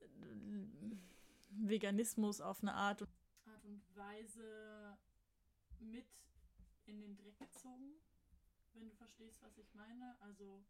[0.00, 0.06] äh,
[1.50, 3.10] Veganismus auf eine Art und,
[3.46, 4.98] Art und Weise
[5.80, 6.06] mit
[6.86, 7.94] in den Dreck gezogen,
[8.74, 10.16] wenn du verstehst, was ich meine.
[10.20, 10.64] Also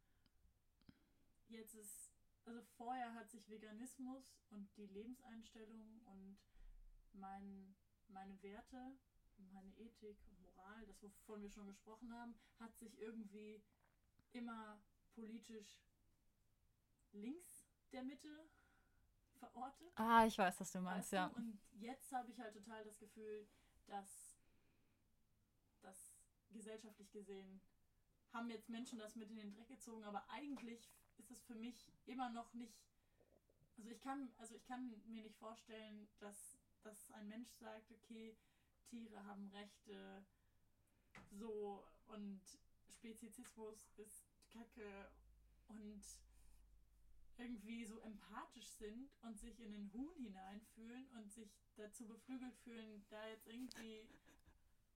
[1.49, 2.14] jetzt ist,
[2.45, 6.39] also vorher hat sich Veganismus und die Lebenseinstellung und
[7.13, 7.75] mein,
[8.09, 8.97] meine Werte,
[9.53, 13.63] meine Ethik und Moral, das wovon wir schon gesprochen haben, hat sich irgendwie
[14.33, 14.81] immer
[15.15, 15.81] politisch
[17.13, 18.49] links der Mitte
[19.39, 19.93] verortet.
[19.97, 21.17] Ah, ich weiß, was du meinst, Weißt du?
[21.17, 21.27] ja.
[21.29, 23.47] Und jetzt habe ich halt total das Gefühl,
[23.87, 24.37] dass,
[25.83, 26.13] dass
[26.51, 27.61] gesellschaftlich gesehen
[28.33, 31.91] haben jetzt Menschen das mit in den Dreck gezogen, aber eigentlich ist es für mich
[32.07, 32.79] immer noch nicht.
[33.77, 38.37] Also ich kann, also ich kann mir nicht vorstellen, dass, dass ein Mensch sagt, okay,
[38.89, 40.25] Tiere haben Rechte,
[41.31, 42.41] so und
[42.89, 45.11] Spezizismus ist Kacke
[45.69, 46.03] und
[47.37, 53.05] irgendwie so empathisch sind und sich in den Huhn hineinfühlen und sich dazu beflügelt fühlen,
[53.09, 54.09] da jetzt irgendwie.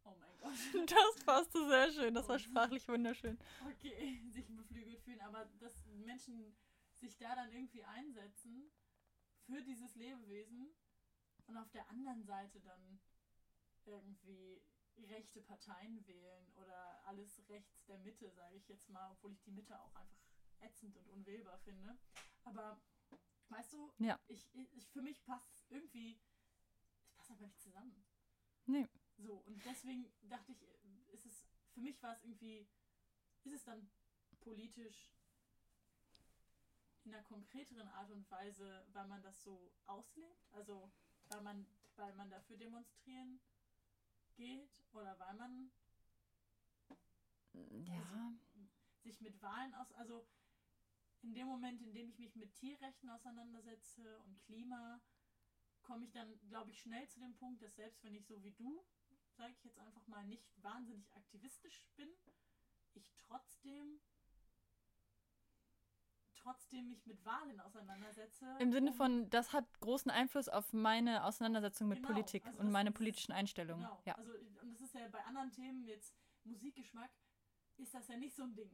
[0.08, 0.90] Oh mein Gott.
[0.90, 2.14] Das passte sehr schön.
[2.14, 3.38] Das war sprachlich wunderschön.
[3.66, 6.56] Okay, sich beflügelt fühlen, aber dass Menschen
[7.00, 8.70] sich da dann irgendwie einsetzen
[9.46, 10.74] für dieses Lebewesen
[11.46, 13.00] und auf der anderen Seite dann
[13.84, 14.60] irgendwie
[14.98, 19.52] rechte Parteien wählen oder alles rechts der Mitte, sage ich jetzt mal, obwohl ich die
[19.52, 20.18] Mitte auch einfach
[20.60, 21.96] ätzend und unwählbar finde.
[22.44, 22.80] Aber
[23.48, 24.18] weißt du, Ja.
[24.26, 26.20] ich, ich, für mich passt irgendwie,
[27.04, 28.04] es passt einfach nicht zusammen.
[28.66, 28.86] Nee.
[29.18, 30.62] So, und deswegen dachte ich,
[31.12, 31.44] ist es,
[31.74, 32.66] für mich war es irgendwie,
[33.44, 33.90] ist es dann
[34.40, 35.12] politisch
[37.04, 40.46] in einer konkreteren Art und Weise, weil man das so auslebt?
[40.52, 40.90] Also,
[41.28, 41.66] weil man,
[41.96, 43.40] weil man dafür demonstrieren
[44.36, 45.70] geht oder weil man
[47.86, 48.32] Ja.
[49.02, 50.26] sich mit Wahlen aus, also
[51.22, 55.00] in dem Moment, in dem ich mich mit Tierrechten auseinandersetze und Klima,
[55.82, 58.52] komme ich dann, glaube ich, schnell zu dem Punkt, dass selbst wenn ich so wie
[58.52, 58.84] du,
[59.38, 62.08] sage ich jetzt einfach mal, nicht wahnsinnig aktivistisch bin,
[62.94, 64.00] ich trotzdem
[66.34, 68.46] trotzdem mich mit Wahlen auseinandersetze.
[68.60, 72.70] Im Sinne von, das hat großen Einfluss auf meine Auseinandersetzung mit Genau, Politik also und
[72.70, 73.82] meine ist- politischen Einstellungen.
[73.84, 74.14] Genau, Ja.
[74.14, 76.14] also und das ist ja bei anderen Themen jetzt
[76.44, 77.10] Musikgeschmack
[77.76, 78.70] ist das ja nicht so ein Ding.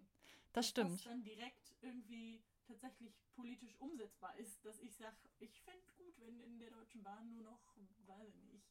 [0.52, 0.92] Das dass stimmt.
[0.92, 6.38] das dann direkt irgendwie tatsächlich politisch umsetzbar ist, dass ich sage, ich fände gut, wenn
[6.40, 7.60] in der Deutschen Bahn nur noch,
[8.06, 8.63] weiß ich nicht,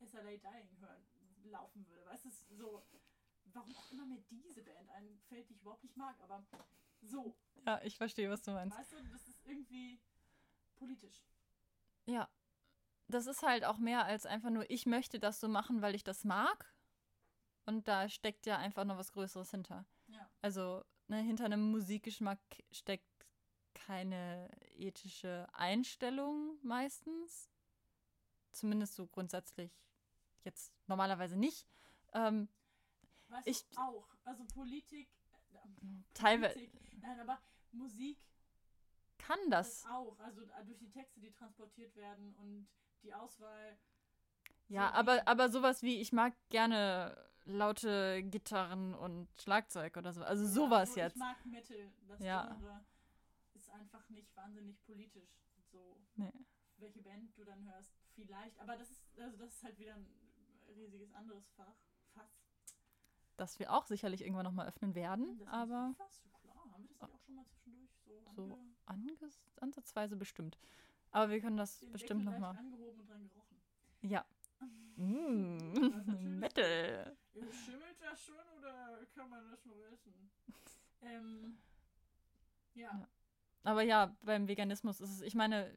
[0.00, 1.04] SLA Dying hören,
[1.44, 2.06] laufen würde.
[2.06, 2.86] Weißt du, so,
[3.52, 6.44] warum auch immer mir diese Band einfällt, die ich überhaupt nicht mag, aber
[7.02, 7.36] so,
[7.66, 8.76] Ja, ich verstehe, was du meinst.
[8.76, 10.00] weißt du, das ist irgendwie
[10.76, 11.22] politisch.
[12.06, 12.28] Ja.
[13.10, 16.04] Das ist halt auch mehr als einfach nur, ich möchte das so machen, weil ich
[16.04, 16.74] das mag.
[17.64, 19.86] Und da steckt ja einfach noch was Größeres hinter.
[20.08, 20.28] Ja.
[20.42, 22.38] Also, ne, hinter einem Musikgeschmack
[22.70, 23.26] steckt
[23.74, 27.50] keine ethische Einstellung meistens.
[28.52, 29.72] Zumindest so grundsätzlich
[30.48, 31.66] jetzt normalerweise nicht.
[32.12, 32.48] Ähm,
[33.28, 34.08] Weißt Ich- auch.
[34.24, 35.08] Also Politik,
[35.52, 35.58] äh,
[36.14, 36.60] teilweise
[37.00, 37.38] nein, aber
[37.72, 38.18] Musik
[39.18, 39.90] kann Das das.
[39.90, 42.66] auch, also äh, durch die Texte, die transportiert werden und
[43.02, 43.78] die Auswahl.
[44.68, 50.22] Ja, so aber, aber sowas wie, ich mag gerne laute Gitarren und Schlagzeug oder so.
[50.22, 51.16] Also Ja, sowas so, jetzt.
[51.16, 52.58] Ich mag Metal, das Ja.
[53.54, 55.30] Ist einfach nicht wahnsinnig politisch.
[55.70, 56.32] So, Nee.
[56.78, 58.58] welche Band du dann hörst, vielleicht.
[58.60, 60.06] Aber das ist, also das ist halt wieder ein
[60.78, 61.74] riesiges anderes Fach.
[62.14, 62.30] Fass.
[63.36, 66.56] Das wir auch sicherlich irgendwann nochmal öffnen werden, Das aber Fass, ja klar.
[66.72, 70.58] Haben wir das nicht auch schon mal zwischendurch so, So ange- ansatzweise bestimmt.
[71.10, 72.56] Aber wir können das den bestimmt nochmal.
[72.56, 73.56] angehoben und dran gerochen.
[74.02, 74.24] Ja.
[74.96, 77.16] Mm, natürlich- Metal.
[77.52, 80.28] Schimmelt das schon oder kann man das nur essen?
[81.02, 81.58] ähm,
[82.74, 82.90] ja.
[82.98, 83.08] Ja.
[83.62, 85.72] Aber ja, beim Veganismus ist es, ich meine,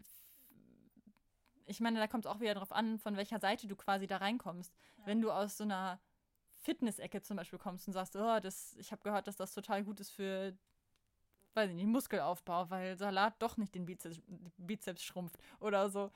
[1.65, 4.17] ich meine, da kommt es auch wieder drauf an, von welcher Seite du quasi da
[4.17, 4.73] reinkommst.
[4.97, 5.07] Ja.
[5.07, 5.99] Wenn du aus so einer
[6.61, 9.99] Fitness-Ecke zum Beispiel kommst und sagst, oh, das, ich habe gehört, dass das total gut
[9.99, 10.55] ist für,
[11.53, 14.21] weiß ich nicht, Muskelaufbau, weil Salat doch nicht den Bizeps,
[14.57, 16.11] Bizeps schrumpft oder so.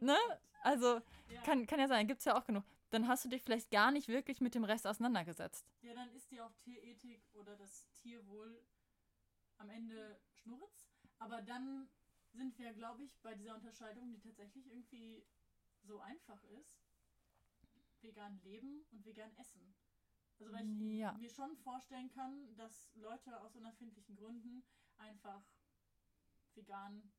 [0.00, 0.16] Ne?
[0.62, 1.40] Also ja.
[1.42, 2.64] kann, kann ja sein, gibt es ja auch genug.
[2.90, 5.66] Dann hast du dich vielleicht gar nicht wirklich mit dem Rest auseinandergesetzt.
[5.82, 8.62] ja, dann ist dir auch Tierethik oder das Tierwohl
[9.58, 10.90] am Ende Schnurz.
[11.18, 11.88] Aber dann
[12.36, 15.24] sind wir, glaube ich, bei dieser Unterscheidung, die tatsächlich irgendwie
[15.82, 16.78] so einfach ist.
[18.02, 19.74] Vegan leben und vegan essen.
[20.38, 21.12] Also weil ich Ja.
[21.14, 24.62] mir schon vorstellen kann, dass Leute aus unerfindlichen Gründen
[24.98, 25.42] einfach
[26.54, 27.10] vegan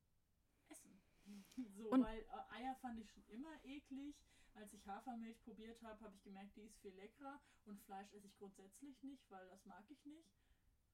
[0.70, 1.01] essen.
[1.76, 4.15] So, Und- weil äh, Eier fand ich schon immer eklig.
[4.53, 7.39] Als ich Hafermilch probiert habe, habe ich gemerkt, die ist viel leckerer.
[7.65, 10.32] Und Fleisch esse ich grundsätzlich nicht, weil das mag ich nicht.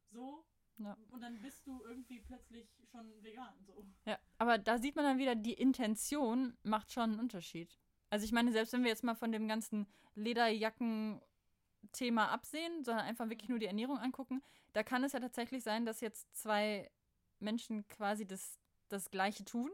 [0.09, 0.43] So.
[0.77, 0.97] Ja.
[1.11, 3.53] Und dann bist du irgendwie plötzlich schon vegan.
[3.65, 3.85] So.
[4.05, 7.79] Ja, aber da sieht man dann wieder, die Intention macht schon einen Unterschied.
[8.09, 13.29] Also ich meine, selbst wenn wir jetzt mal von dem ganzen Lederjacken-Thema absehen, sondern einfach
[13.29, 14.41] wirklich nur die Ernährung angucken,
[14.73, 16.91] da kann es ja tatsächlich sein, dass jetzt zwei
[17.39, 18.59] Menschen quasi das,
[18.89, 19.71] das Gleiche tun.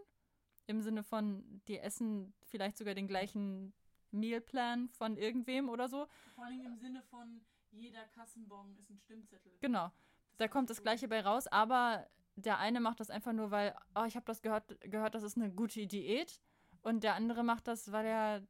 [0.67, 3.73] Im Sinne von, die essen vielleicht sogar den gleichen
[4.11, 6.07] Mealplan von irgendwem oder so.
[6.35, 7.41] Vor allem im Sinne von,
[7.71, 9.57] jeder Kassenbon ist ein Stimmzettel.
[9.61, 9.91] Genau.
[10.39, 10.81] Da kommt das.
[10.81, 14.41] Gleiche bei raus, aber der eine macht das einfach nur, weil, oh, ich habe das
[14.41, 16.39] gehört, gehört, das ist eine gute Diät.
[16.81, 18.47] Und der andere macht das, weil er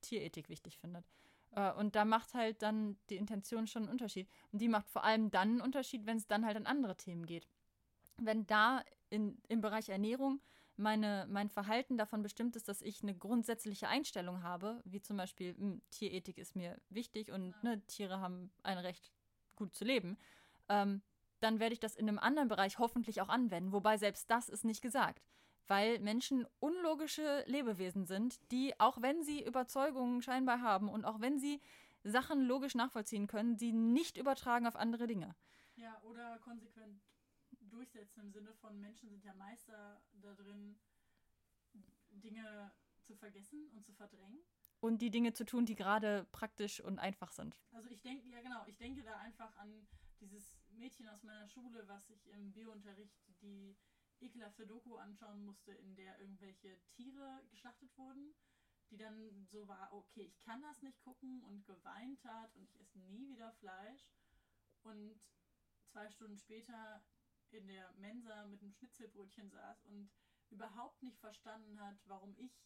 [0.00, 1.04] Tierethik wichtig findet.
[1.52, 4.28] Äh, Und da macht halt dann die Intention schon einen Unterschied.
[4.52, 7.26] Und die macht vor allem dann einen Unterschied, wenn es dann halt an andere Themen
[7.26, 7.48] geht.
[8.18, 10.40] Wenn da in, im Bereich Ernährung
[10.76, 15.54] meine, mein Verhalten davon bestimmt ist, dass ich eine grundsätzliche Einstellung habe, wie zum Beispiel,
[15.56, 17.58] mh, Tierethik ist mir wichtig und Ja.
[17.62, 19.12] ne, Tiere haben ein Recht,
[19.54, 20.18] gut zu leben,
[20.68, 21.02] ähm,
[21.40, 23.72] dann werde ich das in einem anderen Bereich hoffentlich auch anwenden.
[23.72, 25.22] Wobei selbst das ist nicht gesagt.
[25.66, 31.38] Weil Menschen unlogische Lebewesen sind, die, auch wenn sie Überzeugungen scheinbar haben und auch wenn
[31.38, 31.60] sie
[32.02, 35.34] Sachen logisch nachvollziehen können, sie nicht übertragen auf andere Dinge.
[35.76, 37.00] Ja, oder konsequent
[37.70, 40.76] durchsetzen im Sinne von Menschen sind ja Meister da drin,
[42.10, 42.70] Dinge
[43.02, 44.38] zu vergessen und zu verdrängen.
[44.80, 47.58] Und die Dinge zu tun, die gerade praktisch und einfach sind.
[47.72, 49.86] Also ich denke, ja genau, ich denke da einfach an
[50.24, 53.76] dieses Mädchen aus meiner Schule, was sich im Biounterricht die
[54.20, 58.34] ekelhafte Doku anschauen musste, in der irgendwelche Tiere geschlachtet wurden,
[58.90, 62.80] die dann so war, okay, ich kann das nicht gucken und geweint hat und ich
[62.80, 64.10] esse nie wieder Fleisch.
[64.82, 65.20] Und
[65.86, 67.04] zwei Stunden später
[67.50, 70.10] in der Mensa mit einem Schnitzelbrötchen saß und
[70.50, 72.64] überhaupt nicht verstanden hat, warum ich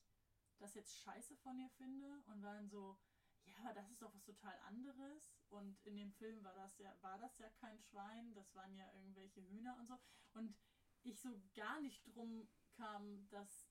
[0.58, 2.98] das jetzt scheiße von ihr finde und war dann so,
[3.44, 5.37] ja, aber das ist doch was total anderes.
[5.50, 8.92] Und in dem Film war das ja, war das ja kein Schwein, das waren ja
[8.94, 9.98] irgendwelche Hühner und so.
[10.34, 10.54] Und
[11.02, 13.66] ich so gar nicht drum kam, dass,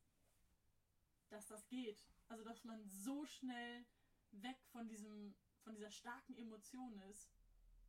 [1.30, 2.04] dass das geht.
[2.30, 3.86] Also dass man so schnell
[4.32, 7.32] weg von diesem, von dieser starken Emotion ist,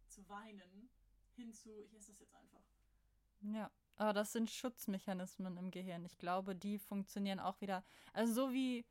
[0.08, 0.90] zu weinen,
[1.36, 2.62] hin zu, ich esse das jetzt einfach.
[3.40, 6.04] Ja, aber das sind Schutzmechanismen im Gehirn.
[6.04, 7.84] Ich glaube, die funktionieren auch wieder.
[8.12, 8.84] Also so wie,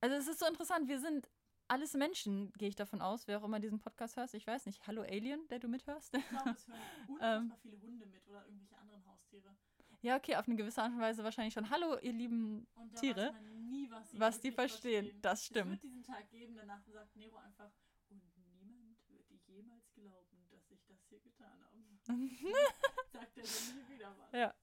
[0.00, 1.28] also es ist so interessant, wir sind
[1.70, 4.34] alles Menschen, gehe ich davon aus, wer auch immer diesen Podcast hörst.
[4.34, 6.12] Ich weiß nicht, hallo Alien, der du mithörst.
[6.14, 6.78] Ich glaube, es hören
[7.20, 7.42] Ähm.
[7.44, 9.56] unfassbar viele Hunde mit oder irgendwelche anderen Haustiere.
[10.02, 11.70] ja, okay, auf eine gewisse Art und Weise wahrscheinlich schon.
[11.70, 15.18] Hallo, ihr lieben Und da Tiere, weiß man nie, was, sie was die wirklich verstehen.
[15.22, 15.70] Das Es stimmt.
[15.70, 17.70] wird diesen Tag geben, danach sagt Nero einfach,
[18.08, 18.20] und
[18.62, 21.76] niemand wird jemals glauben, dass ich das hier getan habe.
[23.12, 24.32] sagt er dann nie wieder was.
[24.32, 24.54] Ja.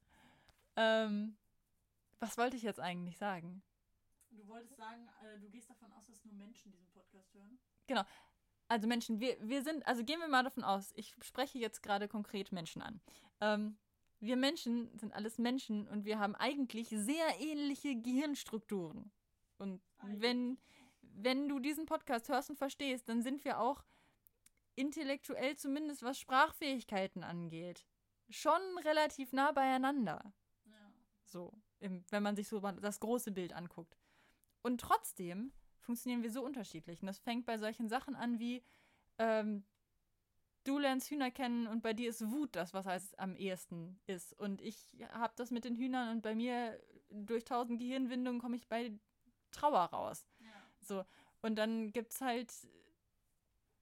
[0.75, 1.37] Ähm,
[2.19, 3.63] was wollte ich jetzt eigentlich sagen?
[4.37, 7.59] Du wolltest sagen, äh, du gehst davon aus, dass nur Menschen diesen Podcast hören.
[8.67, 12.07] Also Menschen, wir, wir sind, also gehen wir mal davon aus, ich spreche jetzt gerade
[12.07, 12.99] konkret Menschen an.
[13.39, 13.77] Ähm,
[14.19, 19.11] wir Menschen sind alles Menschen und wir haben eigentlich sehr ähnliche Gehirnstrukturen.
[19.57, 20.57] Und wenn,
[21.01, 23.83] wenn du diesen Podcast hörst und verstehst, dann sind wir auch
[24.75, 27.85] intellektuell zumindest was Sprachfähigkeiten angeht,
[28.29, 30.33] schon relativ nah beieinander.
[30.65, 30.91] Ja.
[31.25, 33.97] So, im, wenn man sich so das große Bild anguckt.
[34.67, 37.01] Und trotzdem funktionieren wir so unterschiedlich.
[37.01, 38.61] Und das fängt bei solchen Sachen an wie,
[39.17, 39.63] ähm,
[40.65, 44.37] du lernst Hühner kennen und bei dir ist Wut das, was heißt am ehesten ist.
[44.37, 46.77] Und ich habe das mit den Hühnern und bei mir
[47.09, 48.91] durch tausend Gehirnwindungen komme ich bei
[49.51, 50.27] Trauer raus.
[50.39, 50.47] ja.
[50.81, 51.05] So.
[51.41, 52.51] Und dann gibt es halt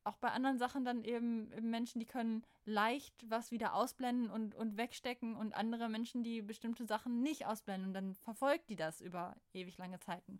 [0.04, 4.78] auch bei anderen Sachen dann eben Menschen, die können leicht was wieder ausblenden und, und
[4.78, 7.88] wegstecken und andere Menschen, die bestimmte Sachen nicht ausblenden.
[7.88, 10.40] Und dann verfolgt die das über ewig lange Zeiten.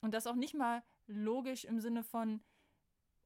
[0.00, 2.42] Und das auch nicht mal logisch im Sinne von,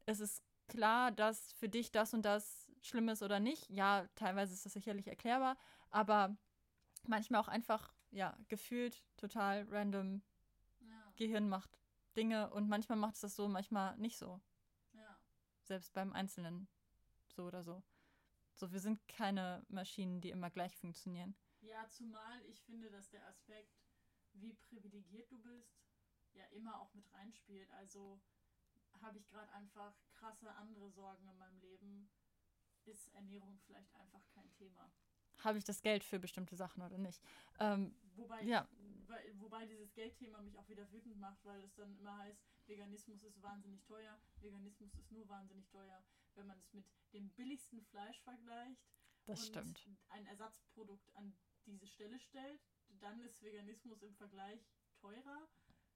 [0.07, 3.69] es ist klar, dass für dich das und das schlimm ist oder nicht.
[3.69, 5.57] Ja, teilweise ist das sicherlich erklärbar,
[5.91, 6.37] aber
[7.07, 10.23] manchmal auch einfach, ja, gefühlt total random.
[10.81, 11.13] Ja.
[11.17, 11.79] Gehirn macht
[12.17, 14.41] Dinge und manchmal macht es das so, manchmal nicht so.
[14.93, 15.19] Ja.
[15.63, 16.69] Selbst beim Einzelnen.
[17.29, 17.83] So oder so.
[18.55, 21.35] So, wir sind keine Maschinen, die immer gleich funktionieren.
[21.61, 23.75] Ja, zumal ich finde, dass der Aspekt,
[24.33, 25.80] wie privilegiert du bist,
[26.35, 27.71] ja immer auch mit reinspielt.
[27.73, 28.21] Also
[29.01, 32.11] habe ich gerade einfach krasse andere Sorgen in meinem Leben,
[32.85, 34.91] ist Ernährung vielleicht einfach kein Thema.
[35.39, 37.23] Habe ich das Geld für bestimmte Sachen oder nicht?
[37.59, 38.69] Ähm, wobei, ja.
[39.35, 43.43] Wobei dieses Geldthema mich auch wieder wütend macht, weil es dann immer heißt, Veganismus ist
[43.43, 46.05] wahnsinnig teuer, Veganismus ist nur wahnsinnig teuer,
[46.35, 48.87] wenn man es mit dem billigsten Fleisch vergleicht
[49.27, 49.89] das und stimmt.
[50.11, 52.61] ein Ersatzprodukt an diese Stelle stellt,
[53.01, 54.61] dann ist Veganismus im Vergleich
[55.01, 55.49] teurer.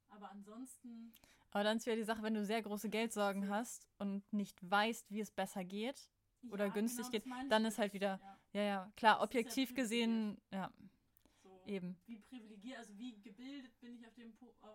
[0.09, 1.13] Aber ansonsten.
[1.51, 5.09] Aber dann ist wieder die Sache, wenn du sehr große Geldsorgen hast und nicht weißt,
[5.11, 6.09] wie es besser geht
[6.51, 8.19] oder ja, günstig genau, geht, dann ist halt wieder.
[8.53, 10.71] Ja, ja, ja klar, das objektiv ja gesehen, ja.
[11.43, 11.97] So, eben.
[12.05, 14.67] Wie privilegiert, also wie gebildet bin ich auf dem, äh,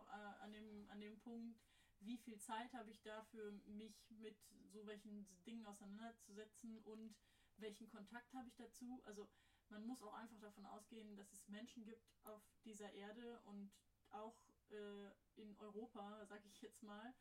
[0.43, 1.61] an, dem, an dem Punkt,
[2.01, 7.15] wie viel Zeit habe ich dafür, mich mit so welchen Dingen auseinanderzusetzen und
[7.59, 9.03] welchen Kontakt habe ich dazu.
[9.05, 9.29] Also
[9.69, 13.71] man muss auch einfach davon ausgehen, dass es Menschen gibt auf dieser Erde und
[14.11, 14.35] auch
[14.73, 17.15] äh, in Europa, sag ich jetzt mal,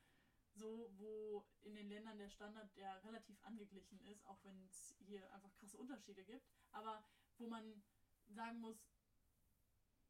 [0.54, 5.32] so, wo in den Ländern der Standard ja relativ angeglichen ist, auch wenn es hier
[5.34, 7.06] einfach krasse Unterschiede gibt, aber
[7.38, 7.84] wo man
[8.28, 8.90] sagen muss,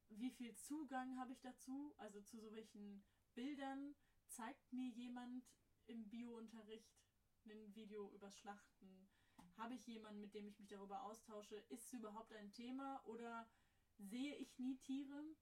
[0.10, 3.04] wie viel Zugang habe ich dazu, also zu so welchen
[3.36, 3.96] Bildern,
[4.28, 5.46] zeigt mir jemand
[5.86, 7.00] im Biounterricht
[7.46, 9.10] ein Video über Schlachten?
[9.58, 11.56] Habe ich jemanden, mit dem ich mich darüber austausche?
[11.70, 13.50] Ist es überhaupt ein Thema oder
[13.98, 15.36] sehe ich nie Tiere?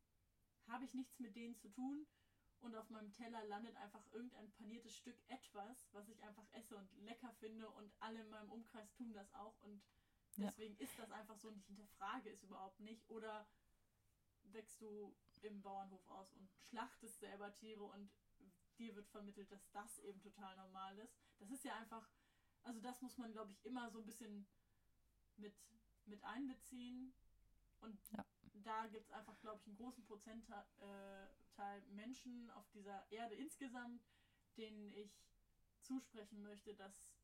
[0.68, 2.06] Habe ich nichts mit denen zu tun
[2.62, 6.90] und auf meinem Teller landet einfach irgendein paniertes Stück etwas, was ich einfach esse und
[7.06, 9.82] lecker finde und alle in meinem Umkreis tun das auch und
[10.38, 10.84] deswegen ja.
[10.84, 13.48] ist das einfach so und ich hinterfrage es überhaupt nicht oder
[14.52, 18.10] wächst du im Bauernhof aus und schlachtest selber Tiere und
[18.78, 21.16] dir wird vermittelt, dass das eben total normal ist.
[21.40, 22.08] Das ist ja einfach,
[22.64, 24.48] also das muss man, glaube ich, immer so ein bisschen
[25.38, 25.56] mit,
[26.06, 27.14] mit einbeziehen.
[27.82, 28.26] Und ja
[28.68, 34.04] da gibt es einfach, glaube ich, einen großen Prozentteil äh, Menschen auf dieser Erde insgesamt,
[34.58, 35.12] denen ich
[35.82, 37.16] zusprechen möchte, dass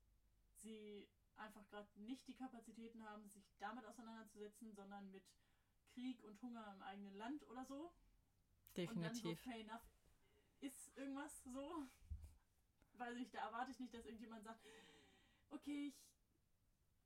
[0.61, 5.23] sie einfach gerade nicht die Kapazitäten haben, sich damit auseinanderzusetzen, sondern mit
[5.93, 7.93] Krieg und Hunger im eigenen Land oder so.
[8.77, 8.95] Definitiv.
[8.95, 9.85] Und dann so, fair enough,
[10.61, 11.87] ist irgendwas so.
[12.93, 14.65] Weiß ich, da erwarte ich nicht, dass irgendjemand sagt,
[15.49, 15.93] okay,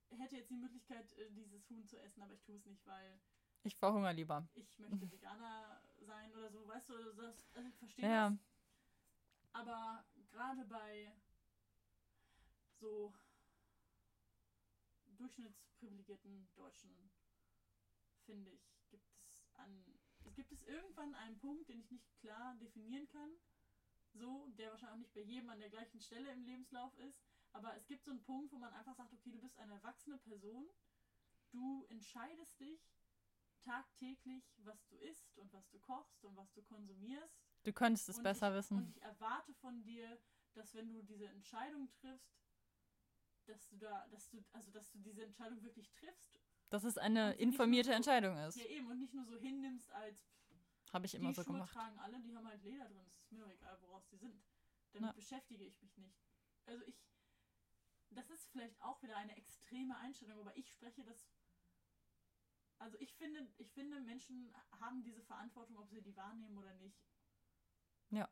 [0.09, 2.85] ich hätte jetzt die Möglichkeit, äh, dieses Huhn zu essen, aber ich tue es nicht,
[2.85, 3.19] weil
[3.67, 4.47] ich verhungere lieber.
[4.55, 8.29] Ich möchte Veganer sein oder so, weißt du, das, also ich verstehe ja.
[8.29, 8.39] das.
[9.53, 11.11] Aber gerade bei
[12.79, 13.13] so
[15.17, 16.91] durchschnittsprivilegierten Deutschen,
[18.25, 19.83] finde ich, gibt es an.
[20.35, 23.31] Gibt es irgendwann einen Punkt, den ich nicht klar definieren kann,
[24.13, 27.19] so, der wahrscheinlich auch nicht bei jedem an der gleichen Stelle im Lebenslauf ist,
[27.53, 30.17] aber es gibt so einen Punkt, wo man einfach sagt, okay, du bist eine erwachsene
[30.19, 30.67] Person,
[31.51, 32.79] du entscheidest dich
[33.61, 37.41] tagtäglich, was du isst und was du kochst und was du konsumierst.
[37.63, 38.77] Du könntest es und besser ich, wissen.
[38.77, 40.19] Und ich erwarte von dir,
[40.53, 42.37] dass wenn du diese Entscheidung triffst,
[43.45, 46.39] dass du da, dass du, also dass du diese Entscheidung wirklich triffst.
[46.69, 48.57] Dass es eine informierte so, Entscheidung ist.
[48.57, 50.27] Ja, eben, und nicht nur so hinnimmst als
[50.93, 51.73] habe ich immer so Schuhe gemacht.
[51.73, 54.41] tragen alle, die haben halt Leder drin, es ist mir egal, woraus die sind.
[54.93, 55.13] Damit ja.
[55.13, 56.17] beschäftige ich mich nicht.
[56.65, 57.01] Also ich,
[58.09, 61.27] das ist vielleicht auch wieder eine extreme Einstellung, aber ich spreche das
[62.79, 66.97] also ich finde, ich finde, Menschen haben diese Verantwortung, ob sie die wahrnehmen oder nicht.
[68.11, 68.29] Ja.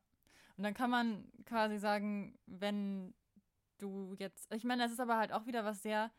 [0.57, 3.13] Und dann kann man quasi sagen, wenn
[3.77, 6.11] du jetzt, ich meine, das ist aber halt auch wieder was sehr,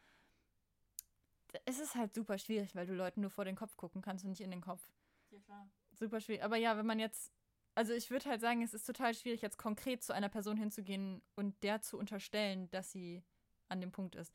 [1.65, 4.31] es ist halt super schwierig, weil du Leuten nur vor den Kopf gucken kannst und
[4.31, 4.83] nicht in den Kopf.
[5.31, 5.71] Ja, klar.
[5.93, 6.45] Super schwierig.
[6.45, 7.33] Aber ja, wenn man jetzt,
[7.75, 11.23] also ich würde halt sagen, es ist total schwierig, jetzt konkret zu einer Person hinzugehen
[11.35, 13.25] und der zu unterstellen, dass sie
[13.69, 14.35] an dem Punkt ist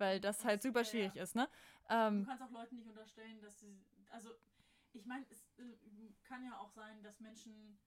[0.00, 1.22] weil das, das halt super schwierig ja.
[1.22, 1.48] ist, ne?
[1.90, 4.32] Ähm, du kannst auch Leuten nicht unterstellen, dass sie, also
[4.92, 5.76] ich meine, es äh,
[6.24, 7.78] kann ja auch sein, dass Menschen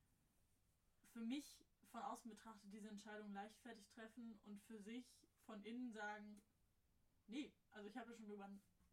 [1.14, 5.06] für mich von außen betrachtet diese Entscheidung leichtfertig treffen und für sich
[5.46, 6.42] von innen sagen,
[7.28, 8.50] nee, also ich habe ja schon drüber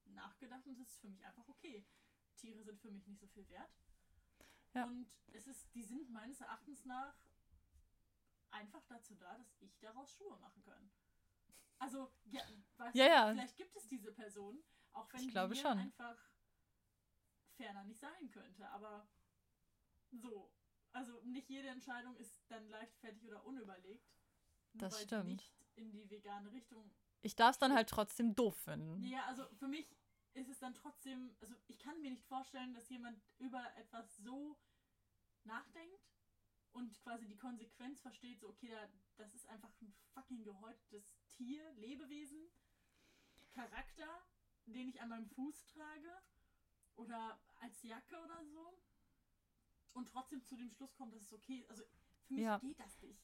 [0.06, 1.84] nachgedacht und es ist für mich einfach okay.
[2.36, 3.70] Tiere sind für mich nicht so viel wert.
[4.74, 4.84] Ja.
[4.84, 7.14] Und es ist, die sind meines Erachtens nach
[8.50, 10.90] einfach dazu da, dass ich daraus Schuhe machen kann.
[11.78, 12.42] Also, ja,
[12.76, 13.32] weißt Ja, du, ja.
[13.32, 15.78] vielleicht gibt es diese Person, auch wenn Ich glaube die schon.
[15.78, 16.18] einfach
[17.56, 18.68] ferner nicht sein könnte.
[18.70, 19.08] Aber
[20.10, 20.52] so,
[20.92, 24.08] also nicht jede Entscheidung ist dann leichtfertig oder unüberlegt.
[24.74, 25.26] Das weil stimmt.
[25.26, 26.90] nicht in die vegane Richtung
[27.22, 29.02] Ich darf es dann halt trotzdem doof finden.
[29.04, 29.96] ja, also für mich
[30.34, 34.56] ist es dann trotzdem, also ich kann mir nicht vorstellen, dass jemand über etwas so
[35.44, 36.06] nachdenkt
[36.72, 41.68] und quasi die Konsequenz versteht, so okay, da, das ist einfach ein fucking gehäutetes Tier,
[41.74, 42.48] Lebewesen,
[43.52, 44.22] Charakter,
[44.66, 46.12] den ich an meinem Fuß trage
[46.96, 48.78] oder als Jacke oder so
[49.94, 51.70] und trotzdem zu dem Schluss kommt, dass es okay ist.
[51.70, 51.82] Also
[52.26, 52.58] für mich Ja.
[52.58, 53.20] geht das nicht.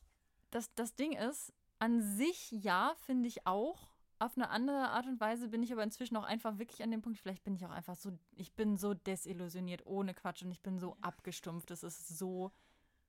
[0.50, 3.90] Das, das Ding ist, an sich ja, finde ich auch.
[4.18, 7.02] Auf eine andere Art und Weise bin ich aber inzwischen auch einfach wirklich an dem
[7.02, 10.62] Punkt, vielleicht bin ich auch einfach so, ich bin so desillusioniert, ohne Quatsch und ich
[10.62, 10.96] bin so Ja.
[11.02, 11.68] abgestumpft.
[11.70, 12.50] Das ist so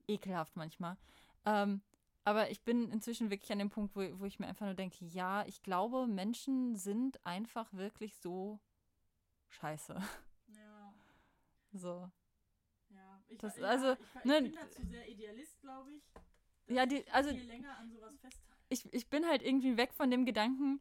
[0.06, 0.98] ekelhaft manchmal.
[1.46, 1.80] Ähm,
[2.28, 5.04] aber ich bin inzwischen wirklich an dem Punkt, wo, wo ich mir einfach nur denke,
[5.06, 8.60] ja, ich glaube, Menschen sind einfach wirklich so
[9.48, 9.94] scheiße.
[10.56, 10.94] Ja.
[11.72, 12.10] So.
[12.88, 16.02] Ja, ich, Das- also, ich, ich ne, bin dazu sehr Idealist, glaube ich.
[16.74, 18.56] Ja, die- ich also- viel länger an sowas festhalte.
[18.70, 20.80] ich, ich bin halt irgendwie weg von dem Gedanken,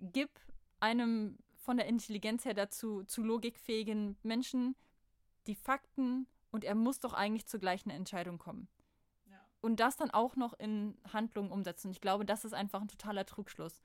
[0.00, 0.30] gib
[0.80, 4.76] einem von der Intelligenz her dazu zu logikfähigen Menschen
[5.48, 8.68] die Fakten und er muss doch eigentlich zur gleichen Entscheidung kommen.
[9.60, 11.90] Und das dann auch noch in Handlungen umsetzen.
[11.90, 13.82] Ich glaube, das ist einfach ein totaler Trugschluss.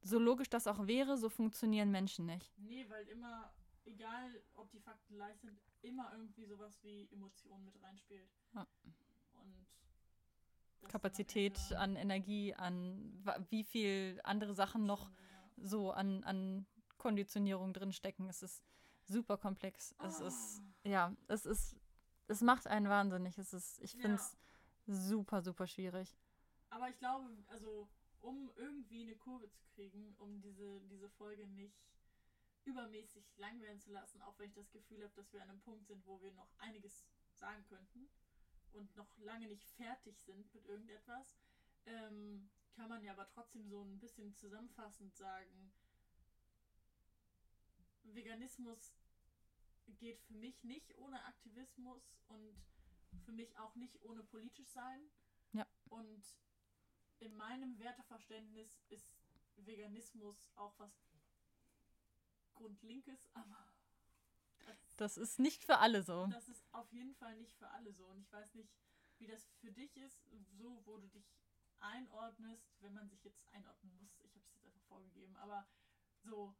[0.00, 2.52] So logisch das auch wäre, so funktionieren Menschen nicht.
[2.56, 3.52] Nee, weil immer,
[3.84, 8.28] egal ob die Fakten leicht sind, immer irgendwie sowas wie Emotionen mit reinspielt.
[8.54, 8.66] Ja.
[9.34, 9.66] Und
[10.88, 15.10] Kapazität an Energie, an wie viel andere Sachen noch
[15.56, 16.66] so an, an
[16.98, 18.28] Konditionierung drinstecken.
[18.28, 18.64] Es ist
[19.04, 19.94] super komplex.
[20.04, 20.88] Es ist, Ah.
[20.88, 21.76] ja, es ist,
[22.28, 23.38] es macht einen wahnsinnig.
[23.38, 24.00] Es ist, ich Ja.
[24.00, 24.36] finde es
[24.86, 26.16] super, super schwierig.
[26.70, 27.88] Aber ich glaube, also
[28.20, 31.76] um irgendwie eine Kurve zu kriegen, um diese, diese Folge nicht
[32.64, 35.60] übermäßig lang werden zu lassen, auch wenn ich das Gefühl habe, dass wir an einem
[35.60, 37.04] Punkt sind, wo wir noch einiges
[37.34, 38.08] sagen könnten
[38.72, 41.36] und noch lange nicht fertig sind mit irgendetwas,
[41.86, 45.72] ähm, kann man ja aber trotzdem so ein bisschen zusammenfassend sagen,
[48.04, 48.94] Veganismus
[49.98, 52.56] geht für mich nicht ohne Aktivismus und
[53.24, 55.10] für mich auch nicht ohne politisch sein.
[55.52, 55.66] Ja.
[55.88, 56.24] Und
[57.18, 59.08] in meinem Werteverständnis ist
[59.56, 60.92] Veganismus auch was
[62.54, 63.72] Grundlinkes, aber
[64.66, 66.26] das, Das ist nicht für alle so.
[66.28, 68.06] das ist auf jeden Fall nicht für alle so.
[68.06, 68.72] Und ich weiß nicht,
[69.18, 70.24] wie das für dich ist,
[70.58, 71.32] so wo du dich
[71.80, 74.18] einordnest, wenn man sich jetzt einordnen muss.
[74.20, 75.66] Ich habe es jetzt einfach vorgegeben, aber
[76.22, 76.54] so,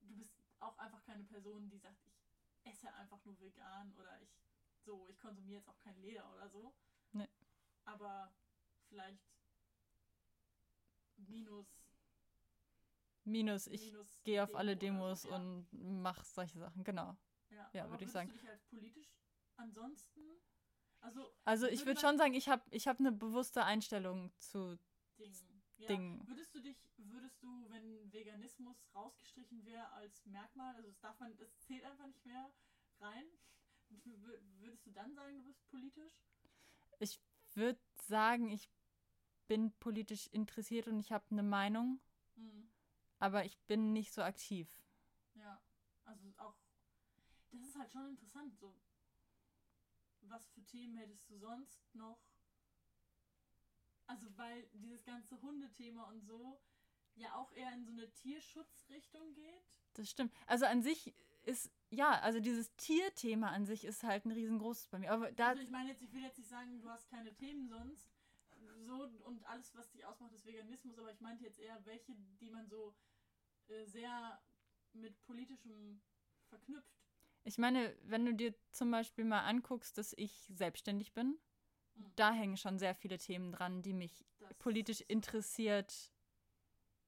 [0.00, 2.14] du bist auch einfach keine Person, die sagt, ich
[2.64, 4.30] esse einfach nur vegan oder ich
[4.84, 6.74] so, ich konsumiere jetzt auch kein Leder oder so.
[7.12, 7.28] Nee.
[7.84, 8.32] Aber
[8.88, 9.22] vielleicht
[11.16, 11.66] minus,
[13.24, 15.36] Minus, ich gehe auf alle Demo oder Demos so, ja.
[15.36, 17.14] und mach solche Sachen, genau.
[17.50, 18.30] Ja, Ja, würde ich sagen.
[18.30, 19.12] Du dich als politisch
[19.56, 20.20] ansonsten,
[21.00, 24.78] also Also ich Würde schon sagen, ich habe ich hab eine bewusste Einstellung zu
[25.18, 25.62] Dingen.
[25.76, 25.88] Ja.
[25.88, 26.26] Dingen.
[26.26, 31.36] Würdest du dich, würdest du, wenn Veganismus rausgestrichen wäre als Merkmal, also das darf man,
[31.36, 32.50] das zählt einfach nicht mehr
[33.00, 33.24] rein,
[34.60, 36.12] würdest du dann sagen, du bist politisch?
[36.98, 37.20] Ich
[37.54, 38.68] würde sagen, ich
[39.46, 42.00] bin politisch interessiert und ich habe eine Meinung,
[42.34, 42.70] Hm.
[43.18, 44.68] aber ich bin nicht so aktiv.
[45.34, 45.60] Ja,
[46.04, 46.54] also auch,
[47.50, 48.74] das ist halt schon interessant, so,
[50.22, 52.18] was für Themen hättest du sonst noch?
[54.06, 56.60] Also, weil dieses ganze Hundethema und so
[57.14, 59.64] ja auch eher in so eine Tierschutzrichtung geht.
[59.94, 60.32] Das stimmt.
[60.46, 61.12] Also an sich
[61.48, 65.10] ist, ja, also dieses Tierthema an sich ist halt ein riesengroßes bei mir.
[65.12, 67.68] Aber da, Also ich meine jetzt, ich will jetzt nicht sagen, du hast keine Themen
[67.68, 68.10] sonst.
[68.86, 72.50] So und alles, was dich ausmacht, ist Veganismus, aber ich meinte jetzt eher welche, die
[72.50, 72.94] man so
[73.68, 74.40] äh, sehr
[74.92, 76.00] mit politischem
[76.48, 76.96] verknüpft.
[77.44, 81.38] ich meine, wenn du dir zum Beispiel mal anguckst, dass ich selbstständig bin,
[81.94, 82.12] Mhm.
[82.16, 86.12] da hängen schon sehr viele Themen dran, die mich Das politisch interessiert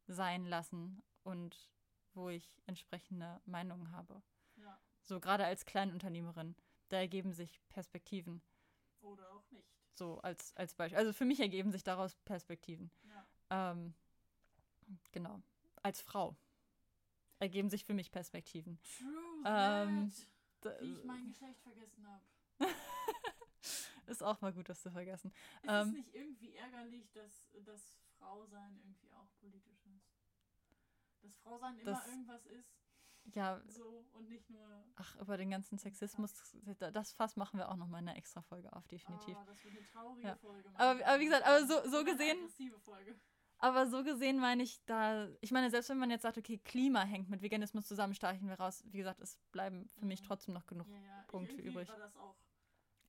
[0.06, 1.70] sein lassen und
[2.14, 4.22] wo ich entsprechende Meinungen habe.
[4.56, 6.54] Ja, So gerade als Kleinunternehmerin,
[6.88, 8.42] da ergeben sich Perspektiven.
[9.00, 9.68] oder auch nicht.
[9.94, 10.98] So als, als Beispiel.
[10.98, 12.90] Also für mich ergeben sich daraus Perspektiven.
[13.04, 13.70] Ja.
[13.70, 13.94] Ähm,
[15.12, 15.40] genau.
[15.82, 16.36] Als Frau
[17.38, 18.78] ergeben sich für mich Perspektiven.
[18.98, 20.12] True Ähm,
[20.80, 22.24] Wie ich mein Geschlecht vergessen habe.
[24.06, 25.32] ist auch mal gut, das zu vergessen.
[25.62, 29.79] Ist Ähm, es nicht irgendwie ärgerlich, dass das Frausein irgendwie auch politisch?
[31.22, 32.68] Dass Frausein immer Das- irgendwas ist?
[33.34, 34.66] Ja, So und nicht nur.
[34.96, 36.32] ach, über den ganzen Sexismus,
[36.78, 39.36] das Fass machen wir auch noch mal in einer extra Folge auf, definitiv.
[39.38, 40.36] Oh, das wird eine traurige Ja.
[40.36, 40.70] Folge.
[40.74, 43.20] Aber- aber wie gesagt, aber so- so Oder eine gesehen- aggressive Folge.
[43.58, 47.02] Aber so gesehen meine ich da, ich meine, selbst wenn man jetzt sagt, okay, Klima
[47.02, 48.82] hängt mit Veganismus zusammen, streichen wir raus.
[48.86, 50.88] Wie gesagt, es bleiben für mich trotzdem noch genug.
[50.88, 51.24] Ja, ja.
[51.28, 51.88] Punkte irgendwie übrig.
[51.90, 52.36] War das auch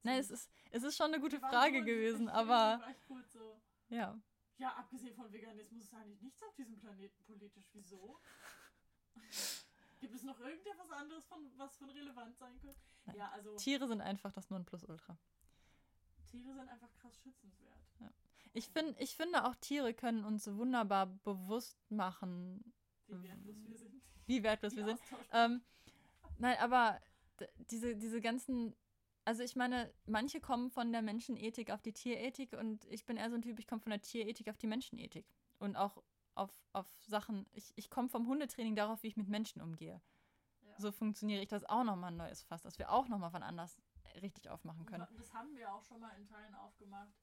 [0.04, 2.48] Nein, es ist, es ist schon eine gute Frage gewesen, aber
[2.82, 4.20] War ich kurz so, ja.
[4.62, 7.70] Ja, abgesehen von Veganismus ist eigentlich nichts auf diesem Planeten politisch.
[7.74, 8.20] Wieso?
[10.00, 12.80] Gibt es noch irgendetwas anderes, von, was von relevant sein könnte?
[13.06, 13.16] Nein.
[13.18, 15.18] Ja, also Tiere sind einfach das Nonplusultra.
[16.30, 17.72] Tiere sind einfach krass schützenswert.
[18.54, 22.74] Ich, find, ich finde auch Tiere können uns wunderbar bewusst machen,
[23.08, 24.04] Wie wertlos wir sind.
[24.28, 25.00] wie wertlos wir sind.
[25.32, 25.62] Ähm,
[26.38, 27.00] nein, aber
[27.72, 28.76] diese, diese ganzen,
[29.32, 33.30] also ich meine, manche kommen von der Menschenethik auf die Tierethik und ich bin eher
[33.30, 35.26] so ein Typ, ich komme von der Tierethik auf die Menschenethik.
[35.58, 36.04] Und auch
[36.36, 40.02] auf, auf Sachen, ich, ich komme vom Hundetraining darauf, wie ich mit Menschen umgehe.
[40.64, 40.74] Ja.
[40.80, 43.82] So funktioniere ich das auch nochmal ein neues Fass, dass wir auch nochmal von anders
[44.22, 45.08] richtig aufmachen können.
[45.18, 47.14] Das haben wir auch schon mal in Teilen aufgemacht,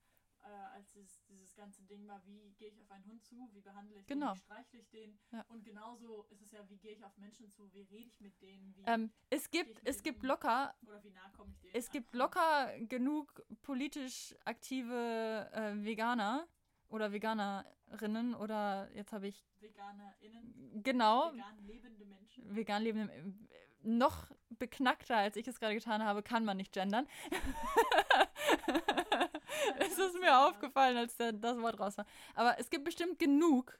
[0.48, 3.60] äh, als es, dieses ganze Ding war, wie gehe ich auf einen Hund zu, wie
[3.60, 4.32] behandle ich Genau.
[4.32, 5.18] den, wie streichle ich den.
[5.30, 5.44] Ja.
[5.48, 8.40] Und genauso ist es ja, wie gehe ich auf Menschen zu, wie rede ich mit
[8.40, 10.28] denen, wie, Ähm, es gibt, Ich es gibt ihm.
[10.28, 11.74] locker oder wie nah komme ich denen.
[11.74, 12.18] Es gibt an.
[12.18, 16.48] locker genug politisch aktive äh, Veganer
[16.88, 22.54] oder Veganerinnen oder jetzt habe ich VeganerInnen, genau vegan lebende Menschen.
[22.56, 27.06] vegan lebende äh, noch beknackter als ich es gerade getan habe, kann man nicht gendern.
[29.78, 32.06] es ist mir aufgefallen, als der, das Wort raus war.
[32.34, 33.78] Aber es gibt bestimmt genug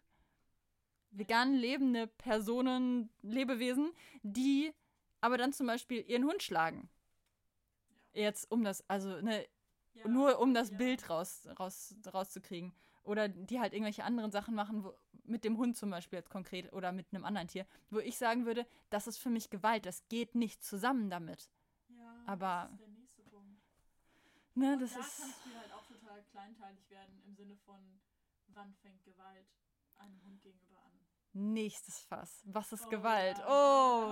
[1.11, 3.92] vegan lebende Personen, Lebewesen,
[4.22, 4.72] die
[5.20, 6.88] aber dann zum Beispiel ihren Hund schlagen.
[8.12, 9.46] Jetzt um das, also ne,
[9.94, 10.76] Ja, nur um das ja.
[10.76, 12.72] Bild raus, raus, rauszukriegen.
[13.05, 14.94] Oder die halt irgendwelche anderen Sachen machen, wo,
[15.29, 18.47] mit dem Hund zum Beispiel jetzt konkret oder mit einem anderen Tier, wo ich sagen
[18.47, 21.49] würde, das ist für mich Gewalt, das geht nicht zusammen damit.
[21.89, 23.61] Ja, aber- das ist der nächste Punkt.
[24.55, 25.20] Ne, Und das da ist.
[25.20, 28.01] kannst du halt auch total kleinteilig werden im Sinne von,
[28.49, 29.47] wann fängt Gewalt
[29.97, 30.93] einem Hund gegenüber an.
[31.33, 32.43] Nächstes Fass.
[32.47, 33.39] Was ist Oh, Gewalt?
[33.39, 33.47] ja.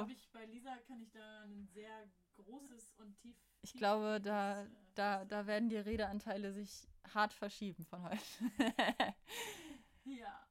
[0.05, 0.07] Oh!
[0.09, 3.37] ich, bei Lisa kann ich da ein sehr großes und tief.
[3.63, 8.21] Ich glaube, da, äh, da, da werden die Redeanteile sich hart verschieben von heute.
[10.05, 10.46] Ja,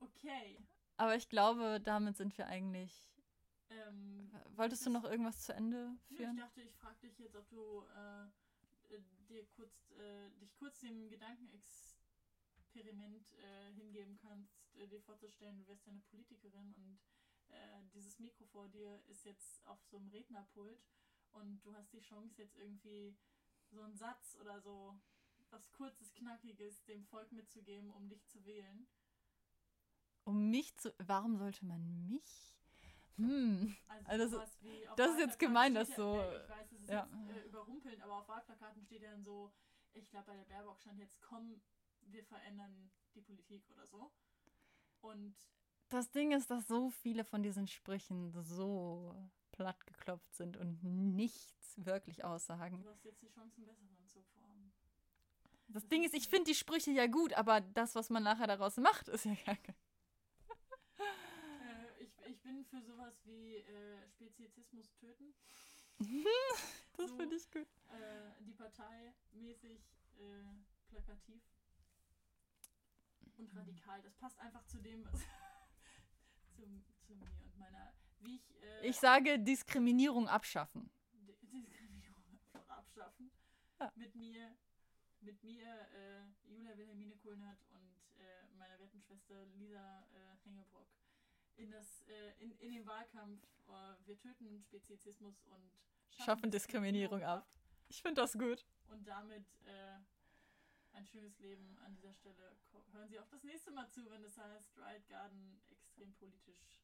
[0.00, 0.58] okay.
[0.96, 3.10] Aber ich glaube, damit sind wir eigentlich.
[3.70, 6.36] Ähm, Wolltest du noch irgendwas zu Ende Nö, ich führen?
[6.36, 8.24] dachte, ich frage dich jetzt, ob du äh,
[8.94, 15.66] äh, dir kurz, äh, dich kurz dem Gedankenexperiment äh, hingeben kannst, äh, dir vorzustellen, du
[15.66, 17.00] wärst ja eine Politikerin und
[17.48, 20.84] äh, dieses Mikro vor dir ist jetzt auf so einem Rednerpult
[21.32, 23.16] und du hast die Chance jetzt irgendwie
[23.70, 25.00] so einen Satz oder so
[25.50, 28.86] was kurzes, knackiges dem Volk mitzugeben, um dich zu wählen.
[30.24, 30.92] Um mich zu.
[30.98, 32.54] Warum sollte man mich?
[33.16, 33.76] Hm.
[34.06, 34.58] Also, Also das-
[34.96, 37.08] das ist jetzt gemein, das so, Ja, ich weiß, es ist ja.
[37.28, 39.52] jetzt äh, überrumpelnd, aber auf Wahlplakaten steht ja dann so,
[39.92, 41.60] ich glaube bei der Baerbock stand jetzt, komm,
[42.06, 44.10] wir verändern die Politik oder so.
[45.00, 45.36] Und
[45.90, 49.14] Das Ding ist, dass so viele von diesen Sprüchen so
[49.52, 52.82] platt geklopft sind und nichts wirklich aussagen.
[52.82, 54.72] du hast jetzt die Chance, einen besseren zu formen.
[55.68, 58.76] Das Ding ist, ich finde die Sprüche ja gut, aber das, was man nachher daraus
[58.78, 59.93] macht, ist ja ich, ich
[62.44, 65.34] bin für sowas wie äh, Speziesismus töten.
[66.96, 67.16] Das So.
[67.16, 67.66] finde ich gut.
[67.90, 69.80] Äh, die Partei mäßig
[70.16, 70.44] äh,
[70.88, 71.42] plakativ
[73.36, 74.00] und radikal.
[74.02, 75.20] Das passt einfach zu dem, was
[76.54, 76.62] zu,
[77.04, 80.88] zu mir und meiner, wie ich, äh, Ich sage Diskriminierung abschaffen.
[81.14, 82.38] D- Diskriminierung
[82.68, 83.30] abschaffen.
[83.80, 83.90] Ja.
[83.96, 84.56] Mit mir,
[85.20, 90.86] mit mir, äh, Julia Wilhelmine Kohlnert und äh, meiner werten Schwester Lisa äh, Hengebrock
[91.56, 93.42] in, das, äh, in, in den Wahlkampf.
[93.68, 95.70] Äh, wir töten Speziesismus und
[96.24, 97.46] Schaffen Diskriminierung ab.
[97.88, 98.64] Ich finde das gut.
[98.88, 99.98] Und damit äh,
[100.92, 102.56] ein schönes Leben an dieser Stelle.
[102.92, 106.78] Hören Sie auch das nächste Mal zu, wenn es heißt Riot Garden extrem politisch.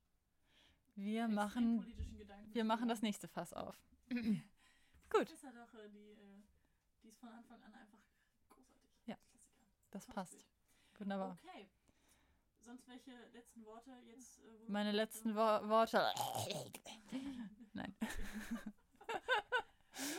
[0.96, 1.86] Wir extrem machen,
[2.52, 3.80] wir machen das nächste Fass auf.
[4.08, 4.18] Das
[5.10, 6.42] Gut, ist ja doch, äh, die, äh,
[7.02, 7.98] die ist von Anfang an einfach
[8.48, 8.90] großartig.
[9.06, 9.16] Ja.
[9.30, 9.64] Klassiker.
[9.90, 10.14] das Topspiel.
[10.14, 10.46] passt.
[10.98, 11.38] Wunderbar.
[11.42, 11.68] Okay
[12.60, 14.38] sonst welche letzten Worte jetzt?
[14.40, 15.98] Äh, Meine letzten Wo Worte.
[17.72, 17.94] Nein.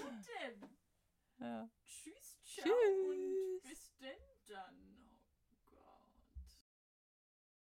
[0.01, 0.69] Nun denn.
[1.39, 1.69] Ja.
[1.85, 3.09] Tschüss, ciao Tschüss.
[3.09, 4.90] und bis denn dann.